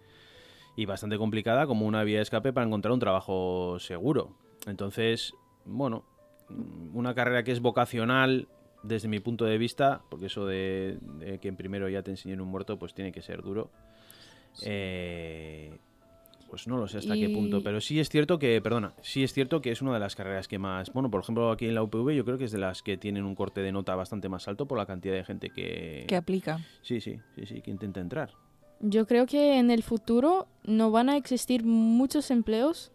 y 0.78 0.86
bastante 0.86 1.18
complicada 1.18 1.68
como 1.68 1.86
una 1.86 2.06
vía 2.06 2.20
de 2.20 2.24
escape 2.24 2.54
para 2.54 2.66
encontrar 2.66 2.94
un 2.94 3.02
trabajo 3.02 3.80
seguro. 3.80 4.38
Entonces, 4.66 5.34
bueno, 5.66 6.06
una 6.94 7.14
carrera 7.14 7.44
que 7.44 7.52
es 7.52 7.60
vocacional 7.60 8.48
desde 8.82 9.10
mi 9.10 9.20
punto 9.20 9.44
de 9.44 9.58
vista, 9.58 10.04
porque 10.10 10.28
eso 10.28 10.46
de, 10.46 10.98
que 11.42 11.50
en 11.50 11.58
primero 11.58 11.90
ya 11.90 12.02
te 12.02 12.12
enseñen 12.12 12.40
un 12.40 12.48
muerto, 12.48 12.80
pues 12.80 12.94
tiene 12.94 13.12
que 13.12 13.22
ser 13.22 13.42
duro. 13.42 13.72
Eh, 14.64 15.78
pues 16.52 16.68
no 16.68 16.76
lo 16.76 16.86
sé 16.86 16.98
hasta 16.98 17.16
qué 17.16 17.30
punto, 17.30 17.64
pero 17.64 17.80
sí 17.80 18.02
es 18.02 18.10
cierto 18.10 18.38
que, 18.38 18.62
perdona, 18.62 18.94
sí 19.02 19.24
es 19.24 19.32
cierto 19.32 19.62
que 19.62 19.72
es 19.72 19.82
una 19.82 19.94
de 19.94 20.02
las 20.02 20.18
carreras 20.18 20.50
que 20.50 20.60
más, 20.60 20.92
bueno, 20.92 21.10
por 21.10 21.22
ejemplo 21.22 21.50
aquí 21.50 21.66
en 21.66 21.76
la 21.76 21.82
UPV 21.82 22.12
yo 22.12 22.26
creo 22.26 22.38
que 22.38 22.44
es 22.44 22.52
de 22.52 22.58
las 22.58 22.84
que 22.84 22.98
tienen 22.98 23.24
un 23.24 23.36
corte 23.36 23.62
de 23.62 23.72
nota 23.72 23.96
bastante 23.96 24.28
más 24.28 24.50
alto 24.50 24.68
por 24.68 24.78
la 24.78 24.86
cantidad 24.86 25.14
de 25.14 25.24
gente 25.24 25.50
que... 25.50 26.04
Que 26.10 26.18
aplica. 26.18 26.60
Sí, 26.82 27.00
sí, 27.00 27.22
sí, 27.38 27.46
sí, 27.46 27.62
que 27.62 27.72
intenta 27.72 28.02
entrar. 28.02 28.34
Yo 28.82 29.08
creo 29.08 29.28
que 29.28 29.60
en 29.60 29.72
el 29.72 29.82
futuro 29.82 30.50
no 30.66 30.92
van 30.92 31.08
a 31.08 31.16
existir 31.16 31.64
muchos 31.64 32.32
empleos 32.32 32.92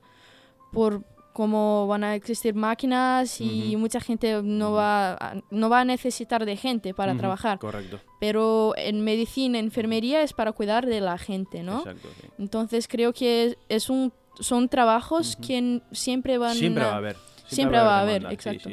por 0.71 1.03
como 1.37 1.87
van 1.87 2.03
a 2.03 2.15
existir 2.15 2.55
máquinas 2.55 3.43
y 3.43 3.77
mucha 3.77 4.01
gente 4.01 4.41
no, 4.43 4.73
va 4.73 5.13
a, 5.13 5.35
no 5.51 5.69
va 5.69 5.81
a 5.81 5.85
necesitar 5.85 6.47
de 6.47 6.57
gente 6.57 6.95
para 6.95 7.15
trabajar. 7.15 7.59
Correcto. 7.59 8.01
Pero 8.19 8.73
en 8.75 9.05
medicina, 9.05 9.59
enfermería 9.59 10.23
es 10.23 10.33
para 10.33 10.53
cuidar 10.53 10.87
de 10.87 11.03
la 11.03 11.19
gente, 11.19 11.63
¿no? 11.63 11.81
Exacto, 11.81 12.09
Entonces 12.39 12.89
creo 12.89 13.13
que 13.13 13.59
es 13.69 13.91
un, 13.91 14.15
son 14.41 14.71
trabajos 14.71 15.37
que 15.37 15.83
siempre 15.93 16.39
van 16.39 16.57
Siempre 16.57 16.85
va 16.85 16.93
a 16.93 16.97
haber. 16.97 17.17
Siempre, 17.47 17.79
va 17.81 17.99
a 17.99 18.01
haber, 18.01 18.25
exacto. 18.33 18.71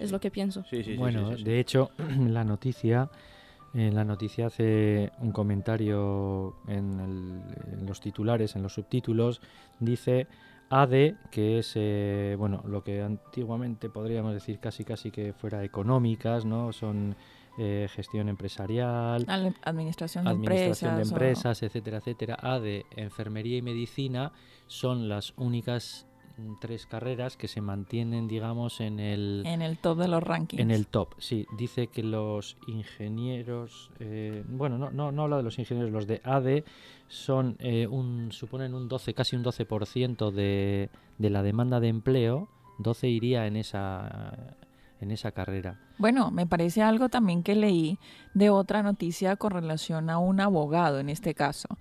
es 0.00 0.10
lo 0.10 0.18
que 0.18 0.30
pienso. 0.30 0.64
bueno, 0.96 1.36
de 1.36 1.60
hecho, 1.60 1.90
la 2.18 2.44
noticia... 2.44 3.10
En 3.74 3.94
la 3.94 4.04
noticia 4.04 4.46
hace 4.46 5.12
un 5.18 5.32
comentario 5.32 6.56
en, 6.66 7.42
en 7.70 7.84
los 7.84 8.00
titulares, 8.00 8.56
en 8.56 8.62
los 8.62 8.72
subtítulos, 8.72 9.42
dice 9.80 10.28
AD, 10.68 11.14
que 11.30 11.58
es 11.58 11.72
eh, 11.76 12.34
bueno 12.38 12.62
lo 12.66 12.82
que 12.82 13.02
antiguamente 13.02 13.88
podríamos 13.88 14.32
decir 14.34 14.58
casi 14.58 14.84
casi 14.84 15.10
que 15.10 15.32
fuera 15.32 15.62
económicas, 15.64 16.44
¿no? 16.44 16.72
Son 16.72 17.16
eh, 17.58 17.88
gestión 17.90 18.28
empresarial, 18.28 19.24
administración 19.62 20.24
de 20.24 20.30
administración 20.30 20.90
empresas, 20.90 20.96
de 20.96 21.02
empresas 21.02 21.62
etcétera, 21.62 21.98
etcétera. 21.98 22.38
AD, 22.40 22.82
enfermería 22.96 23.56
y 23.58 23.62
medicina 23.62 24.32
son 24.66 25.08
las 25.08 25.32
únicas 25.36 26.05
tres 26.60 26.86
carreras 26.86 27.36
que 27.36 27.48
se 27.48 27.60
mantienen, 27.60 28.28
digamos, 28.28 28.80
en 28.80 29.00
el... 29.00 29.42
En 29.46 29.62
el 29.62 29.78
top 29.78 29.98
de 29.98 30.08
los 30.08 30.22
rankings. 30.22 30.60
En 30.60 30.70
el 30.70 30.86
top, 30.86 31.14
sí. 31.18 31.46
Dice 31.56 31.88
que 31.88 32.02
los 32.02 32.56
ingenieros... 32.66 33.90
Eh, 34.00 34.44
bueno, 34.48 34.78
no, 34.78 34.90
no, 34.90 35.12
no 35.12 35.22
habla 35.22 35.38
de 35.38 35.42
los 35.42 35.58
ingenieros, 35.58 35.92
los 35.92 36.06
de 36.06 36.20
AD 36.24 36.64
son 37.08 37.56
eh, 37.60 37.86
un, 37.86 38.32
suponen 38.32 38.74
un 38.74 38.88
12, 38.88 39.14
casi 39.14 39.36
un 39.36 39.44
12% 39.44 40.30
de, 40.30 40.90
de 41.18 41.30
la 41.30 41.42
demanda 41.42 41.80
de 41.80 41.88
empleo. 41.88 42.48
12 42.78 43.08
iría 43.08 43.46
en 43.46 43.56
esa 43.56 44.56
en 45.00 45.10
esa 45.10 45.30
carrera. 45.32 45.78
Bueno, 45.98 46.30
me 46.30 46.46
parece 46.46 46.82
algo 46.82 47.08
también 47.08 47.42
que 47.42 47.54
leí 47.54 47.98
de 48.34 48.50
otra 48.50 48.82
noticia 48.82 49.36
con 49.36 49.50
relación 49.50 50.10
a 50.10 50.18
un 50.18 50.40
abogado 50.40 50.98
en 51.00 51.10
este 51.10 51.34
caso 51.34 51.78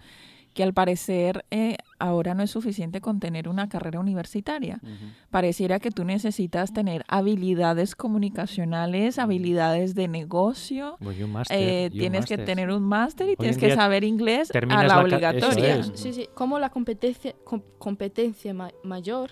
que 0.55 0.63
al 0.63 0.73
parecer 0.73 1.45
eh, 1.51 1.75
ahora 1.99 2.33
no 2.33 2.41
es 2.41 2.49
suficiente 2.49 3.01
con 3.01 3.19
tener 3.19 3.49
una 3.49 3.67
carrera 3.67 3.99
universitaria. 3.99 4.79
Pareciera 5.29 5.79
que 5.79 5.91
tú 5.91 6.05
necesitas 6.05 6.73
tener 6.73 7.03
habilidades 7.09 7.93
comunicacionales, 7.93 9.19
habilidades 9.19 9.95
de 9.95 10.07
negocio. 10.07 10.97
Eh, 11.49 11.89
tienes 11.91 12.25
que 12.25 12.37
tener 12.37 12.71
un 12.71 12.83
máster 12.83 13.29
y 13.29 13.35
tienes 13.35 13.57
que 13.57 13.75
saber 13.75 14.05
inglés 14.05 14.49
a 14.55 14.83
la, 14.85 15.01
obligatoria. 15.01 15.83
Sí, 15.93 16.13
sí, 16.13 16.29
como 16.33 16.57
la 16.57 16.69
competencia, 16.69 17.35
competencia 17.77 18.55
mayor, 18.83 19.31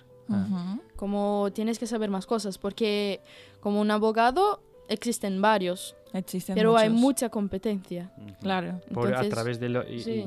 como 0.98 1.52
tienes 1.54 1.80
que 1.80 1.88
saber 1.88 2.10
más 2.10 2.26
cosas, 2.26 2.58
porque 2.58 3.22
como 3.62 3.80
un 3.80 3.92
abogado 3.92 4.62
existen 4.88 5.42
varios. 5.42 5.96
Existen 6.14 6.54
pero 6.54 6.78
hay 6.78 6.92
mucha 6.92 7.30
competencia. 7.30 8.12
Claro. 8.40 8.80
a 9.16 9.30
través 9.30 9.60
de 9.60 9.70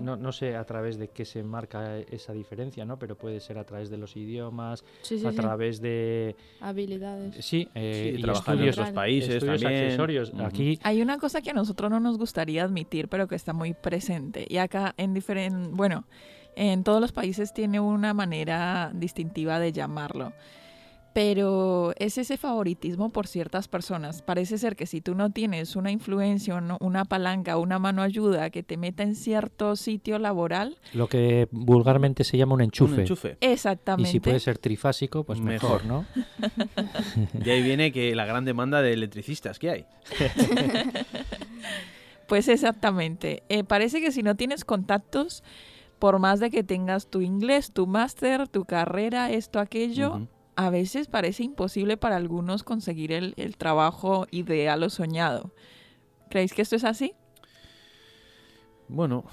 no, 0.00 0.32
sé 0.32 0.56
a 0.56 0.64
través 0.64 0.98
de 0.98 1.08
qué 1.08 1.24
se 1.24 1.44
marca 1.44 1.98
esa 1.98 2.32
diferencia, 2.32 2.84
¿no? 2.84 2.98
Pero 2.98 3.16
puede 3.16 3.38
ser 3.38 3.56
a 3.58 3.64
través 3.64 3.88
de 3.88 3.96
los 3.96 4.16
idiomas, 4.16 4.84
a 5.24 5.32
través 5.32 5.80
de 5.80 6.34
habilidades. 6.60 7.44
Sí, 7.44 7.68
eh, 7.74 8.14
y 8.18 8.20
trabajar 8.20 8.60
en 8.60 8.68
otros 8.68 8.90
países 8.90 9.44
también. 9.44 9.84
accesorios. 9.84 10.32
Aquí 10.40 10.78
hay 10.82 11.00
una 11.02 11.18
cosa 11.18 11.40
que 11.40 11.50
a 11.50 11.54
nosotros 11.54 11.88
no 11.88 12.00
nos 12.00 12.18
gustaría 12.18 12.64
admitir, 12.64 13.08
pero 13.08 13.28
que 13.28 13.36
está 13.36 13.52
muy 13.52 13.72
presente 13.72 14.44
y 14.48 14.56
acá 14.56 14.92
en 14.96 15.14
diferente, 15.14 15.68
bueno, 15.72 16.04
en 16.56 16.82
todos 16.82 17.00
los 17.00 17.12
países 17.12 17.52
tiene 17.52 17.78
una 17.78 18.12
manera 18.12 18.90
distintiva 18.92 19.60
de 19.60 19.70
llamarlo 19.72 20.32
pero 21.16 21.94
es 21.96 22.18
ese 22.18 22.36
favoritismo 22.36 23.08
por 23.08 23.26
ciertas 23.26 23.68
personas. 23.68 24.20
Parece 24.20 24.58
ser 24.58 24.76
que 24.76 24.84
si 24.84 25.00
tú 25.00 25.14
no 25.14 25.30
tienes 25.30 25.74
una 25.74 25.90
influencia, 25.90 26.62
una 26.78 27.06
palanca, 27.06 27.56
una 27.56 27.78
mano 27.78 28.02
ayuda 28.02 28.50
que 28.50 28.62
te 28.62 28.76
meta 28.76 29.02
en 29.02 29.14
cierto 29.14 29.76
sitio 29.76 30.18
laboral. 30.18 30.76
Lo 30.92 31.08
que 31.08 31.48
vulgarmente 31.52 32.22
se 32.22 32.36
llama 32.36 32.52
un 32.52 32.60
enchufe. 32.60 32.92
Un 32.92 33.00
enchufe. 33.00 33.38
Exactamente. 33.40 34.10
Y 34.10 34.12
si 34.12 34.20
puede 34.20 34.40
ser 34.40 34.58
trifásico, 34.58 35.24
pues 35.24 35.40
mejor, 35.40 35.86
¿no? 35.86 36.04
y 37.42 37.48
ahí 37.48 37.62
viene 37.62 37.92
que 37.92 38.14
la 38.14 38.26
gran 38.26 38.44
demanda 38.44 38.82
de 38.82 38.92
electricistas 38.92 39.58
que 39.58 39.70
hay. 39.70 39.86
pues 42.28 42.48
exactamente. 42.48 43.42
Eh, 43.48 43.64
parece 43.64 44.02
que 44.02 44.12
si 44.12 44.22
no 44.22 44.34
tienes 44.34 44.66
contactos, 44.66 45.42
por 45.98 46.18
más 46.18 46.40
de 46.40 46.50
que 46.50 46.62
tengas 46.62 47.06
tu 47.06 47.22
inglés, 47.22 47.72
tu 47.72 47.86
máster, 47.86 48.48
tu 48.48 48.66
carrera, 48.66 49.30
esto, 49.30 49.60
aquello, 49.60 50.28
a 50.56 50.70
veces 50.70 51.06
parece 51.06 51.44
imposible 51.44 51.96
para 51.96 52.16
algunos 52.16 52.62
conseguir 52.62 53.12
el, 53.12 53.34
el 53.36 53.56
trabajo 53.56 54.26
ideal 54.30 54.82
o 54.82 54.90
soñado. 54.90 55.52
¿Creéis 56.30 56.52
que 56.52 56.62
esto 56.62 56.76
es 56.76 56.84
así? 56.84 57.12
Bueno, 58.88 59.24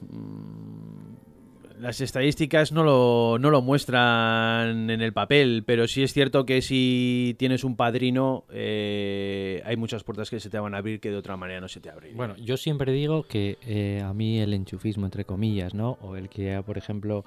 mm, 0.00 1.80
las 1.80 2.00
estadísticas 2.00 2.72
no 2.72 2.84
lo, 2.84 3.38
no 3.40 3.50
lo 3.50 3.62
muestran 3.62 4.90
en 4.90 5.00
el 5.00 5.12
papel, 5.12 5.64
pero 5.64 5.88
sí 5.88 6.02
es 6.02 6.12
cierto 6.12 6.44
que 6.44 6.60
si 6.62 7.34
tienes 7.38 7.64
un 7.64 7.76
padrino, 7.76 8.44
eh, 8.50 9.62
hay 9.64 9.76
muchas 9.76 10.04
puertas 10.04 10.28
que 10.30 10.40
se 10.40 10.50
te 10.50 10.58
van 10.58 10.74
a 10.74 10.78
abrir 10.78 11.00
que 11.00 11.10
de 11.10 11.16
otra 11.16 11.36
manera 11.36 11.60
no 11.60 11.68
se 11.68 11.80
te 11.80 11.90
abren. 11.90 12.16
Bueno, 12.16 12.36
yo 12.36 12.56
siempre 12.56 12.92
digo 12.92 13.22
que 13.22 13.58
eh, 13.66 14.02
a 14.04 14.12
mí 14.12 14.40
el 14.40 14.52
enchufismo, 14.52 15.06
entre 15.06 15.24
comillas, 15.24 15.74
¿no? 15.74 15.98
O 16.02 16.16
el 16.16 16.28
que, 16.28 16.62
por 16.64 16.76
ejemplo, 16.76 17.24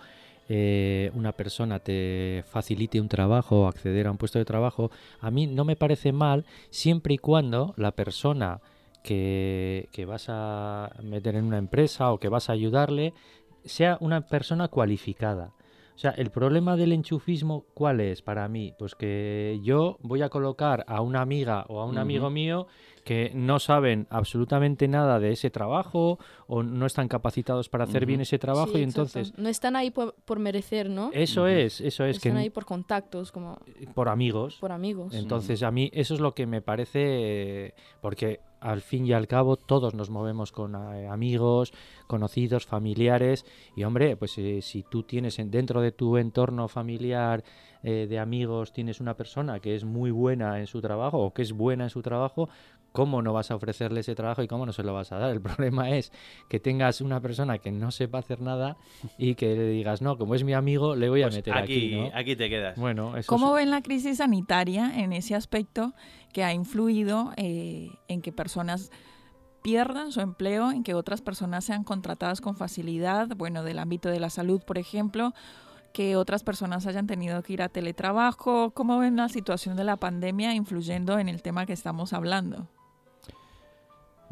eh, 0.49 1.11
una 1.13 1.31
persona 1.31 1.79
te 1.79 2.43
facilite 2.47 2.99
un 2.99 3.07
trabajo 3.07 3.61
o 3.61 3.67
acceder 3.67 4.07
a 4.07 4.11
un 4.11 4.17
puesto 4.17 4.39
de 4.39 4.45
trabajo, 4.45 4.91
a 5.19 5.31
mí 5.31 5.47
no 5.47 5.65
me 5.65 5.75
parece 5.75 6.11
mal 6.11 6.45
siempre 6.69 7.13
y 7.13 7.17
cuando 7.17 7.73
la 7.77 7.91
persona 7.91 8.61
que, 9.03 9.89
que 9.91 10.05
vas 10.05 10.25
a 10.29 10.91
meter 11.01 11.35
en 11.35 11.45
una 11.45 11.57
empresa 11.57 12.11
o 12.11 12.19
que 12.19 12.29
vas 12.29 12.49
a 12.49 12.53
ayudarle 12.53 13.13
sea 13.65 13.97
una 14.01 14.21
persona 14.21 14.67
cualificada. 14.67 15.53
O 15.95 15.97
sea, 15.97 16.11
el 16.11 16.31
problema 16.31 16.75
del 16.75 16.91
enchufismo, 16.91 17.65
¿cuál 17.73 18.01
es 18.01 18.21
para 18.21 18.47
mí? 18.47 18.73
Pues 18.79 18.95
que 18.95 19.59
yo 19.63 19.97
voy 20.01 20.21
a 20.23 20.29
colocar 20.29 20.83
a 20.87 21.01
una 21.01 21.21
amiga 21.21 21.65
o 21.69 21.81
a 21.81 21.85
un 21.85 21.97
amigo 21.99 22.29
mío 22.29 22.67
que 23.05 23.31
no 23.35 23.59
saben 23.59 24.07
absolutamente 24.09 24.87
nada 24.87 25.19
de 25.19 25.31
ese 25.31 25.49
trabajo 25.49 26.19
o 26.47 26.63
no 26.63 26.85
están 26.85 27.07
capacitados 27.09 27.67
para 27.69 27.83
hacer 27.83 28.05
bien 28.05 28.21
ese 28.21 28.39
trabajo 28.39 28.71
Sí, 28.71 28.79
y 28.79 28.83
exacto. 28.83 29.01
entonces 29.19 29.37
No 29.37 29.49
están 29.49 29.75
ahí 29.75 29.91
por, 29.91 30.15
por 30.25 30.39
merecer, 30.39 30.89
¿no? 30.89 31.11
eso 31.13 31.47
es, 31.47 31.79
eso 31.81 32.05
es 32.05 32.19
que 32.19 32.29
están 32.29 32.41
ahí 32.41 32.49
por 32.49 32.65
contactos, 32.65 33.31
como 33.31 33.59
por 33.93 34.07
amigos. 34.09 34.57
por 34.59 34.71
amigos. 34.71 35.13
Entonces 35.13 35.63
a 35.63 35.71
mí 35.71 35.89
eso 35.93 36.13
es 36.13 36.21
lo 36.21 36.33
que 36.33 36.47
me 36.47 36.61
parece, 36.61 37.73
porque 38.01 38.39
al 38.63 38.81
fin 38.81 39.05
y 39.05 39.13
al 39.13 39.27
cabo 39.27 39.57
todos 39.57 39.93
nos 39.93 40.09
movemos 40.09 40.51
con 40.51 40.75
eh, 40.75 41.07
amigos, 41.07 41.73
conocidos, 42.07 42.65
familiares. 42.65 43.45
Y 43.75 43.83
hombre, 43.83 44.15
pues 44.17 44.37
eh, 44.37 44.61
si 44.61 44.83
tú 44.83 45.03
tienes 45.03 45.37
en- 45.39 45.51
dentro 45.51 45.81
de 45.81 45.91
tu 45.91 46.17
entorno 46.17 46.67
familiar 46.67 47.43
eh, 47.83 48.07
de 48.09 48.17
amigos 48.19 48.71
tienes 48.71 49.01
una 49.01 49.15
persona 49.15 49.59
que 49.59 49.75
es 49.75 49.83
muy 49.83 50.09
buena 50.11 50.59
en 50.59 50.67
su 50.67 50.79
trabajo 50.81 51.19
o 51.19 51.33
que 51.33 51.41
es 51.41 51.51
buena 51.51 51.83
en 51.83 51.89
su 51.89 52.01
trabajo, 52.01 52.47
¿cómo 52.93 53.21
no 53.21 53.33
vas 53.33 53.51
a 53.51 53.55
ofrecerle 53.55 53.99
ese 53.99 54.15
trabajo 54.15 54.41
y 54.43 54.47
cómo 54.47 54.65
no 54.65 54.71
se 54.71 54.83
lo 54.83 54.93
vas 54.93 55.11
a 55.11 55.17
dar? 55.17 55.31
El 55.31 55.41
problema 55.41 55.89
es 55.89 56.13
que 56.47 56.61
tengas 56.61 57.01
una 57.01 57.19
persona 57.19 57.57
que 57.57 57.71
no 57.73 57.91
sepa 57.91 58.19
hacer 58.19 58.39
nada 58.39 58.77
y 59.17 59.35
que 59.35 59.53
le 59.55 59.67
digas, 59.67 60.01
no, 60.01 60.17
como 60.17 60.33
es 60.35 60.45
mi 60.45 60.53
amigo, 60.53 60.95
le 60.95 61.09
voy 61.09 61.23
a 61.23 61.25
Pues 61.25 61.35
meter 61.35 61.53
aquí, 61.57 61.87
aquí, 61.87 61.95
¿no? 61.95 62.11
aquí 62.13 62.35
te 62.37 62.49
quedas. 62.49 62.79
Bueno, 62.79 63.17
eso 63.17 63.27
¿Cómo 63.27 63.57
es- 63.57 63.63
ven 63.63 63.71
la 63.71 63.81
crisis 63.81 64.19
sanitaria 64.19 64.99
en 65.03 65.11
ese 65.11 65.35
aspecto 65.35 65.93
que 66.31 66.43
ha 66.45 66.53
influido 66.53 67.33
eh, 67.35 67.89
en 68.07 68.21
que 68.21 68.31
personas 68.31 68.89
pierdan 69.63 70.11
su 70.11 70.19
empleo, 70.21 70.71
en 70.71 70.83
que 70.83 70.93
otras 70.93 71.21
personas 71.21 71.63
sean 71.65 71.83
contratadas 71.83 72.41
con 72.41 72.55
facilidad, 72.55 73.29
bueno, 73.35 73.63
del 73.63 73.79
ámbito 73.79 74.09
de 74.09 74.19
la 74.19 74.29
salud, 74.29 74.61
por 74.65 74.77
ejemplo, 74.77 75.33
que 75.93 76.15
otras 76.15 76.43
personas 76.43 76.85
hayan 76.87 77.07
tenido 77.07 77.41
que 77.43 77.53
ir 77.53 77.61
a 77.61 77.69
teletrabajo? 77.69 78.71
¿Cómo 78.71 78.97
ven 78.97 79.15
la 79.15 79.29
situación 79.29 79.77
de 79.77 79.83
la 79.83 79.95
pandemia 79.97 80.53
influyendo 80.53 81.17
en 81.19 81.29
el 81.29 81.41
tema 81.41 81.65
que 81.65 81.73
estamos 81.73 82.13
hablando? 82.13 82.67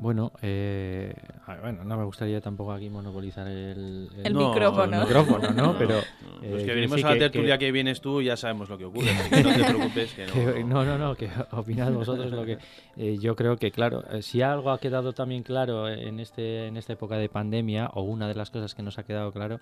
Bueno, 0.02 0.32
eh, 0.42 1.14
a 1.46 1.52
ver, 1.54 1.62
bueno, 1.62 1.84
no 1.84 1.96
me 1.96 2.04
gustaría 2.06 2.42
tampoco 2.42 2.72
aquí 2.74 2.90
monopolizar 2.90 3.48
el, 3.48 4.10
El 4.24 4.34
No, 4.34 4.50
micrófono. 4.50 4.96
el 4.96 5.02
micrófono, 5.08 5.54
¿no? 5.54 5.74
Pero 5.78 5.98
No, 6.42 6.50
los 6.50 6.62
eh, 6.64 6.66
que 6.66 6.74
venimos 6.74 7.04
a 7.04 7.12
la 7.14 7.20
tertulia 7.20 7.60
que- 7.60 7.68
que, 7.68 7.72
vienes 7.72 8.02
tú 8.02 8.20
ya 8.20 8.36
sabemos 8.36 8.68
lo 8.68 8.80
que 8.80 8.86
ocurre, 8.86 9.12
así 9.12 9.30
que 9.30 9.44
no 9.44 9.54
te 9.54 9.64
preocupes 9.64 10.14
que 10.16 10.26
no. 10.26 10.34
que- 10.56 10.64
no, 10.64 10.84
no, 10.84 10.98
no, 10.98 11.14
que 11.16 11.30
opinad 11.52 11.92
vosotros 11.94 12.32
lo 12.32 12.44
que 12.44 12.58
eh, 12.98 13.20
yo 13.20 13.36
creo 13.36 13.58
que 13.58 13.70
claro, 13.72 14.04
eh, 14.12 14.24
si 14.24 14.42
algo 14.42 14.72
ha 14.72 14.80
quedado 14.80 15.14
también 15.14 15.44
claro 15.44 15.88
en 15.88 16.20
este 16.20 16.66
en 16.66 16.78
esta 16.78 16.94
época 16.94 17.18
de 17.18 17.30
pandemia 17.30 17.92
o 17.94 18.02
una 18.02 18.28
de 18.28 18.34
las 18.34 18.50
cosas 18.50 18.74
que 18.74 18.82
nos 18.82 18.98
ha 18.98 19.04
quedado 19.04 19.32
claro, 19.32 19.60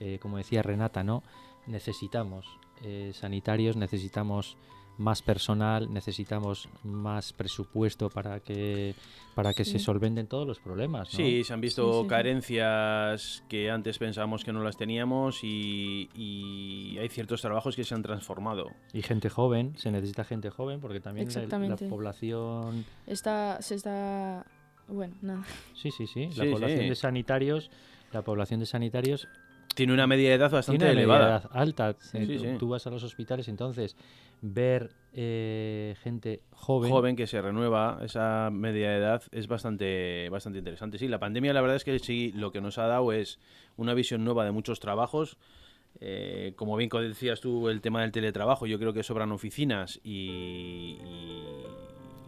eh, 0.00 0.18
como 0.22 0.38
decía 0.38 0.62
Renata, 0.62 1.04
no 1.04 1.22
necesitamos 1.66 2.46
eh, 2.82 3.10
sanitarios, 3.12 3.76
necesitamos 3.76 4.56
más 4.98 5.22
personal, 5.22 5.92
necesitamos 5.92 6.68
más 6.84 7.32
presupuesto 7.32 8.08
para 8.10 8.40
que 8.40 8.94
para 9.34 9.54
que 9.54 9.64
se 9.64 9.78
solventen 9.78 10.26
todos 10.26 10.46
los 10.46 10.58
problemas. 10.60 11.10
¿no? 11.12 11.16
Sí, 11.16 11.42
se 11.42 11.54
han 11.54 11.60
visto 11.62 11.90
Sí, 11.90 11.98
sí, 11.98 12.02
sí. 12.02 12.08
carencias 12.08 13.42
que 13.48 13.70
antes 13.70 13.98
pensábamos 13.98 14.44
que 14.44 14.52
no 14.52 14.62
las 14.62 14.76
teníamos 14.76 15.42
y, 15.42 16.10
y 16.14 16.98
hay 16.98 17.08
ciertos 17.08 17.40
trabajos 17.40 17.74
que 17.74 17.84
se 17.84 17.94
han 17.94 18.02
transformado. 18.02 18.70
Y 18.92 19.00
gente 19.02 19.30
joven, 19.30 19.76
se 19.78 19.90
necesita 19.90 20.24
gente 20.24 20.50
joven 20.50 20.80
porque 20.80 21.00
también 21.00 21.28
la- 21.32 21.76
población, 21.88 22.84
Está, 23.06 23.60
se 23.62 23.76
está... 23.76 24.44
Bueno, 24.88 25.14
nada. 25.22 25.44
sí, 25.74 25.90
sí, 25.90 26.06
sí, 26.06 26.26
la 26.36 26.44
Sí, 26.44 26.50
población 26.50 26.80
sí. 26.80 26.88
de 26.90 26.94
sanitarios, 26.94 27.70
la 28.12 28.22
población 28.22 28.60
de 28.60 28.66
sanitarios 28.66 29.28
Tiene 29.74 29.92
una 29.92 30.06
media 30.06 30.28
de 30.30 30.34
edad 30.34 30.50
bastante 30.50 30.78
tiene 30.78 30.92
una 30.92 31.00
media 31.00 31.14
elevada. 31.16 31.38
edad 31.40 31.50
alta. 31.52 31.90
Eh, 32.12 32.38
sí. 32.40 32.56
tú 32.58 32.68
vas 32.68 32.86
a 32.86 32.90
los 32.90 33.02
hospitales, 33.02 33.48
entonces 33.48 33.96
ver 34.42 34.90
eh, 35.14 35.94
gente 36.02 36.42
joven, 36.52 36.90
Joven 36.90 37.16
que 37.16 37.26
se 37.26 37.40
renueva 37.40 38.00
esa 38.02 38.50
media 38.52 38.90
de 38.90 38.98
edad 38.98 39.22
es 39.30 39.46
bastante, 39.46 40.28
bastante 40.30 40.58
interesante. 40.58 40.98
Sí, 40.98 41.08
la 41.08 41.18
pandemia 41.18 41.52
la 41.52 41.60
verdad 41.60 41.76
es 41.76 41.84
que 41.84 41.98
sí, 41.98 42.32
lo 42.34 42.50
que 42.52 42.60
nos 42.60 42.78
ha 42.78 42.86
dado 42.86 43.12
es 43.12 43.38
una 43.76 43.94
visión 43.94 44.24
nueva 44.24 44.44
de 44.44 44.50
muchos 44.52 44.80
trabajos. 44.80 45.36
Eh, 46.00 46.54
como 46.56 46.76
bien 46.76 46.88
decías 46.90 47.40
tú, 47.40 47.68
el 47.68 47.80
tema 47.80 48.00
del 48.00 48.12
teletrabajo, 48.12 48.66
yo 48.66 48.78
creo 48.78 48.92
que 48.92 49.02
sobran 49.02 49.32
oficinas 49.32 50.00
y... 50.02 50.98
y- 51.00 51.66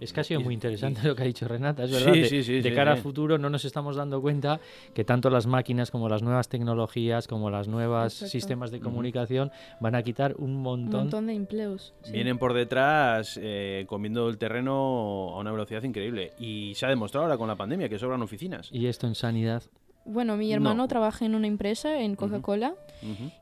Es 0.05 0.13
que 0.13 0.21
ha 0.21 0.25
sido 0.25 0.41
y- 0.41 0.45
muy 0.45 0.55
y- 0.55 0.57
interesante 0.57 1.01
lo 1.09 1.17
que 1.17 1.23
ha 1.23 1.27
dicho 1.27 1.49
Renata, 1.49 1.85
es 1.85 1.91
Sí, 1.91 1.97
verdad. 1.97 2.13
de 2.13 2.25
sí, 2.29 2.43
sí, 2.45 2.53
de 2.61 2.69
sí, 2.71 2.75
cara 2.75 2.95
sí. 2.95 3.01
a 3.01 3.03
futuro 3.03 3.39
no 3.39 3.51
nos 3.51 3.65
estamos 3.65 3.97
dando 3.97 4.21
cuenta 4.21 4.61
que 4.95 5.05
tanto 5.05 5.31
las 5.31 5.47
máquinas 5.47 5.91
como 5.91 6.09
las 6.09 6.23
nuevas 6.23 6.49
tecnologías, 6.49 7.27
como 7.27 7.51
las 7.51 7.69
nuevas 7.69 8.13
sistemas 8.13 8.71
de 8.71 8.81
comunicación 8.81 9.51
van 9.81 9.95
a 9.95 10.03
quitar 10.03 10.35
un 10.39 10.51
Un 10.55 10.63
montón. 10.63 11.01
montón 11.01 11.27
de 11.27 11.35
empleos. 11.35 11.95
sí. 12.03 12.13
Vienen 12.13 12.39
por 12.39 12.53
detrás 12.55 13.39
eh, 13.43 13.85
comiendo 13.89 14.29
el 14.29 14.39
terreno 14.39 15.31
a 15.35 15.39
una 15.41 15.51
velocidad 15.51 15.83
increíble. 15.83 16.33
Y 16.39 16.73
se 16.77 16.87
ha 16.87 16.89
demostrado 16.91 17.25
ahora 17.25 17.37
con 17.39 17.49
la 17.49 17.57
pandemia 17.57 17.89
que 17.89 17.99
sobran 17.99 18.23
oficinas. 18.23 18.69
Y 18.73 18.87
esto 18.87 19.07
en 19.07 19.15
sanidad. 19.15 19.63
Bueno, 20.05 20.37
mi 20.37 20.49
No. 20.49 20.55
hermano 20.55 20.87
trabaja 20.89 21.25
en 21.25 21.35
una 21.35 21.47
empresa, 21.47 22.01
en 22.01 22.15
Coca-Cola, 22.15 22.75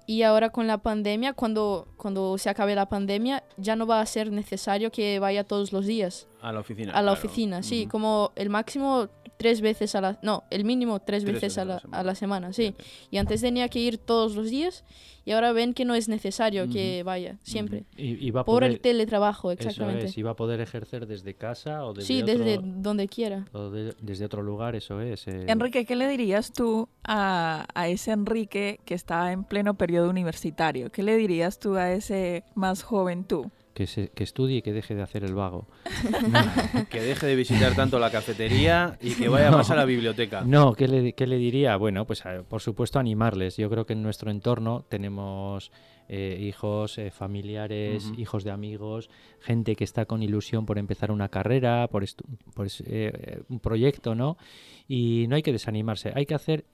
y 0.07 0.23
ahora 0.23 0.51
con 0.51 0.67
la 0.67 0.79
pandemia, 0.79 1.33
cuando, 1.35 1.87
cuando 1.97 2.37
se 2.39 2.51
acabe 2.51 2.75
la 2.75 2.87
pandemia, 2.89 3.45
ya 3.57 3.77
no 3.77 3.87
va 3.87 4.01
a 4.01 4.07
ser 4.07 4.33
necesario 4.33 4.91
que 4.91 5.19
vaya 5.21 5.45
todos 5.45 5.73
los 5.73 5.87
días 5.87 6.27
A 6.41 6.53
la 6.53 6.61
oficina. 6.61 6.93
a 6.93 6.97
la 6.97 7.13
claro. 7.13 7.19
oficina. 7.19 7.63
Sí, 7.63 7.87
como 7.87 8.33
el 8.35 8.51
máximo 8.51 9.09
tres 9.43 9.61
veces 9.61 9.95
a 9.97 10.01
la... 10.01 10.19
No, 10.23 10.45
el 10.51 10.65
mínimo 10.65 11.01
tres, 11.01 11.25
Tres 11.25 11.35
veces, 11.35 11.59
a, 11.59 11.65
la, 11.65 11.81
semana. 11.81 11.99
a 11.99 12.03
la 12.05 12.15
semana, 12.15 12.53
sí. 12.53 12.75
Y 13.11 13.17
antes 13.19 13.41
tenía 13.41 13.69
que 13.69 13.81
ir 13.81 13.99
todos 13.99 14.37
los 14.37 14.49
días 14.51 14.85
y 15.25 15.33
ahora 15.33 15.53
ven 15.53 15.73
que 15.75 15.85
no 15.85 15.95
es 15.95 16.09
necesario 16.09 16.69
que 16.69 17.03
vaya, 17.05 17.39
siempre. 17.43 17.85
Y, 17.97 18.25
y 18.27 18.31
va 18.31 18.41
a 18.41 18.45
Por 18.45 18.61
poder, 18.61 18.71
el 18.73 18.81
teletrabajo, 18.81 19.51
eso 19.53 19.69
exactamente. 19.69 20.07
es, 20.07 20.19
y 20.19 20.23
va 20.23 20.31
a 20.33 20.37
poder 20.37 20.61
ejercer 20.61 21.07
desde 21.07 21.35
casa 21.35 21.85
o 21.85 21.93
desde 21.93 22.07
sí, 22.07 22.23
otro, 22.23 22.39
desde 22.39 22.59
donde 22.63 23.07
quiera. 23.09 23.47
o 23.53 23.71
de- 23.71 23.95
desde 24.01 24.25
otro 24.25 24.43
lugar, 24.43 24.75
eso 24.77 25.01
es. 25.01 25.27
eh, 25.29 25.45
Enrique, 25.49 25.85
¿qué 25.85 25.95
le 25.97 26.09
dirías 26.09 26.53
tú 26.53 26.89
a, 27.05 27.67
a 27.75 27.89
ese 27.89 28.11
Enrique 28.13 28.81
que 28.85 28.95
está 28.95 29.31
en 29.33 29.45
pleno 29.45 29.75
periodo 29.75 30.09
universitario? 30.11 30.91
¿Qué 30.91 31.03
le 31.03 31.17
dirías 31.17 31.59
tú 31.59 31.77
a 31.77 31.93
ese 31.93 32.45
más 32.55 32.83
joven 32.83 33.25
tú? 33.25 33.51
Que, 33.75 33.87
se, 33.87 34.09
que 34.09 34.25
estudie 34.25 34.59
y 34.59 34.63
que 34.63 34.73
deje 34.73 34.95
de 34.95 35.03
hacer 35.03 35.25
el 35.25 35.35
vago. 35.35 35.67
Que 36.91 37.01
deje 37.01 37.27
de 37.27 37.37
visitar 37.37 37.75
tanto 37.75 37.99
la 37.99 38.11
cafetería 38.11 38.99
y 39.01 39.15
que 39.15 39.29
vaya 39.29 39.51
más 39.51 39.71
a 39.71 39.77
la 39.77 39.85
biblioteca. 39.85 40.43
No, 40.45 40.75
¿qué 40.75 40.89
le, 40.89 41.13
qué 41.15 41.27
le 41.27 41.37
diría? 41.37 41.77
Bueno, 41.77 42.07
pues 42.07 42.25
a- 42.27 42.43
por 42.43 42.61
supuesto 42.61 42.99
animarles. 42.99 43.57
Yo 43.57 43.69
creo 43.71 43.87
que 43.87 43.93
en 43.95 44.03
nuestro 44.03 44.31
entorno 44.31 44.85
tenemos 44.89 45.71
eh, 46.09 46.39
hijos, 46.41 46.99
eh, 46.99 47.11
familiares, 47.11 48.13
hijos 48.17 48.45
de 48.45 48.51
amigos, 48.51 49.09
gente 49.41 49.77
que 49.77 49.85
está 49.85 50.05
con 50.05 50.23
ilusión 50.23 50.67
por 50.67 50.79
empezar 50.79 51.11
una 51.11 51.29
carrera, 51.29 51.89
por, 51.89 52.03
estu- 52.05 52.25
por 52.55 52.67
es- 52.67 52.83
eh, 52.87 53.43
un 53.49 53.61
proyecto, 53.61 54.15
¿no? 54.15 54.37
Y 54.89 55.27
no 55.29 55.37
hay 55.37 55.43
que 55.43 55.53
desanimarse, 55.53 56.13
hay 56.15 56.27
que 56.27 56.35
hacer 56.35 56.65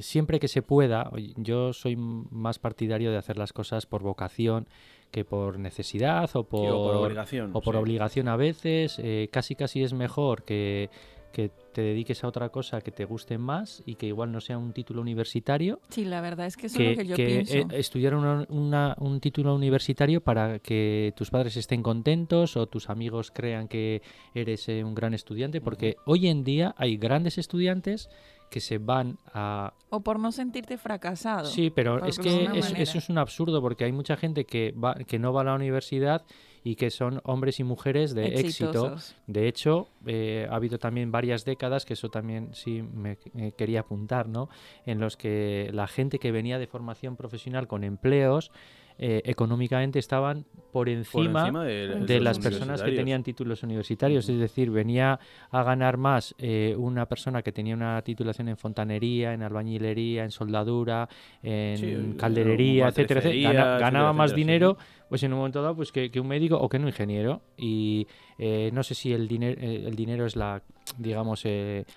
siempre 0.00 0.40
que 0.40 0.48
se 0.48 0.60
pueda. 0.60 1.10
Yo 1.36 1.72
soy 1.72 1.94
más 1.96 2.58
partidario 2.58 3.10
de 3.12 3.16
hacer 3.16 3.38
las 3.38 3.52
cosas 3.52 3.86
por 3.86 4.02
vocación 4.02 4.66
que 5.14 5.24
por 5.24 5.58
necesidad 5.60 6.28
o 6.34 6.42
por, 6.42 6.72
o 6.72 6.82
por 6.82 6.96
obligación. 6.96 7.50
o 7.54 7.60
por 7.60 7.74
sí. 7.76 7.80
obligación 7.80 8.26
a 8.26 8.36
veces. 8.36 8.98
eh, 8.98 9.28
casi 9.30 9.54
casi 9.54 9.82
es 9.84 9.92
mejor 9.92 10.42
que, 10.42 10.90
que 11.32 11.50
te 11.72 11.82
dediques 11.82 12.22
a 12.24 12.28
otra 12.28 12.48
cosa 12.48 12.80
que 12.80 12.90
te 12.90 13.04
guste 13.04 13.38
más 13.38 13.82
y 13.86 13.94
que 13.94 14.06
igual 14.06 14.30
no 14.32 14.40
sea 14.40 14.58
un 14.58 14.72
título 14.72 15.00
universitario 15.00 15.80
Sí, 15.88 16.04
la 16.04 16.20
verdad 16.20 16.46
es 16.46 16.56
que 16.56 16.66
eso 16.66 16.78
que, 16.78 16.92
es 16.92 16.96
lo 16.98 17.02
que 17.02 17.08
yo 17.08 17.16
que, 17.16 17.26
pienso. 17.26 17.54
eh, 17.54 17.66
estudiar 17.80 18.14
una- 18.16 18.44
una- 18.48 18.96
un 18.98 19.20
título 19.20 19.54
universitario 19.54 20.20
para 20.20 20.58
que 20.58 21.12
tus 21.16 21.30
padres 21.30 21.56
estén 21.56 21.82
contentos 21.82 22.56
o 22.56 22.66
tus 22.66 22.90
amigos 22.90 23.30
crean 23.32 23.68
que 23.68 24.02
eres 24.34 24.68
eh, 24.68 24.82
un 24.84 24.94
gran 24.94 25.14
estudiante, 25.14 25.60
porque 25.60 25.96
hoy 26.06 26.26
en 26.28 26.42
día 26.44 26.74
hay 26.78 26.96
grandes 26.96 27.38
estudiantes 27.38 28.08
que 28.50 28.60
se 28.60 28.78
van 28.78 29.18
a... 29.32 29.72
O 29.90 30.00
por 30.00 30.18
no 30.18 30.32
sentirte 30.32 30.78
fracasado. 30.78 31.46
Sí, 31.46 31.70
pero 31.70 32.04
es 32.04 32.18
que 32.18 32.48
eso 32.76 32.98
es 32.98 33.08
un 33.08 33.18
absurdo 33.18 33.60
porque 33.60 33.84
hay 33.84 33.92
mucha 33.92 34.16
gente 34.16 34.44
que, 34.44 34.72
va, 34.72 34.94
que 34.94 35.18
no 35.18 35.32
va 35.32 35.42
a 35.42 35.44
la 35.44 35.54
universidad 35.54 36.24
y 36.64 36.76
que 36.76 36.90
son 36.90 37.20
hombres 37.24 37.60
y 37.60 37.64
mujeres 37.64 38.14
de 38.14 38.40
éxito. 38.40 38.96
De 39.26 39.46
hecho, 39.48 39.88
eh, 40.06 40.48
ha 40.50 40.56
habido 40.56 40.78
también 40.78 41.12
varias 41.12 41.44
décadas, 41.44 41.84
que 41.84 41.92
eso 41.92 42.08
también 42.08 42.54
sí 42.54 42.82
me, 42.82 43.18
quería 43.56 43.80
apuntar, 43.80 44.28
¿no? 44.28 44.48
En 44.86 44.98
los 44.98 45.18
que 45.18 45.68
la 45.72 45.86
gente 45.86 46.18
que 46.18 46.32
venía 46.32 46.58
de 46.58 46.66
formación 46.66 47.16
profesional 47.16 47.68
con 47.68 47.84
empleos 47.84 48.50
eh, 48.98 49.22
económicamente 49.24 49.98
estaban 49.98 50.44
por 50.72 50.88
encima, 50.88 51.50
de, 51.64 52.20
las 52.20 52.38
personas 52.38 52.82
que 52.82 52.92
tenían 52.92 53.22
títulos 53.22 53.62
universitarios. 53.62 54.28
Es 54.28 54.38
decir, 54.38 54.70
venía 54.70 55.20
a 55.50 55.62
ganar 55.62 55.96
más 55.96 56.34
eh, 56.38 56.74
una 56.76 57.06
persona 57.06 57.42
que 57.42 57.52
tenía 57.52 57.74
una 57.74 58.02
titulación 58.02 58.48
en 58.48 58.56
fontanería, 58.56 59.32
en 59.32 59.42
albañilería, 59.42 60.24
en 60.24 60.30
soldadura, 60.30 61.08
en 61.42 62.14
calderería, 62.14 62.88
etcétera, 62.88 63.78
ganaba 63.78 64.12
más 64.12 64.34
dinero 64.34 64.76
pues 65.14 65.22
en 65.22 65.32
un 65.32 65.38
momento 65.38 65.62
dado 65.62 65.76
pues 65.76 65.92
que, 65.92 66.10
un 66.18 66.26
médico 66.26 66.56
o 66.56 66.68
que 66.68 66.76
un 66.76 66.88
ingeniero 66.88 67.40
y 67.56 68.08
eh, 68.36 68.70
no 68.72 68.82
sé 68.82 68.96
si 68.96 69.12
el 69.12 69.28
dinero 69.28 69.60
el 69.60 69.94
dinero 69.94 70.26
es 70.26 70.34
la 70.34 70.60
digamos 70.98 71.44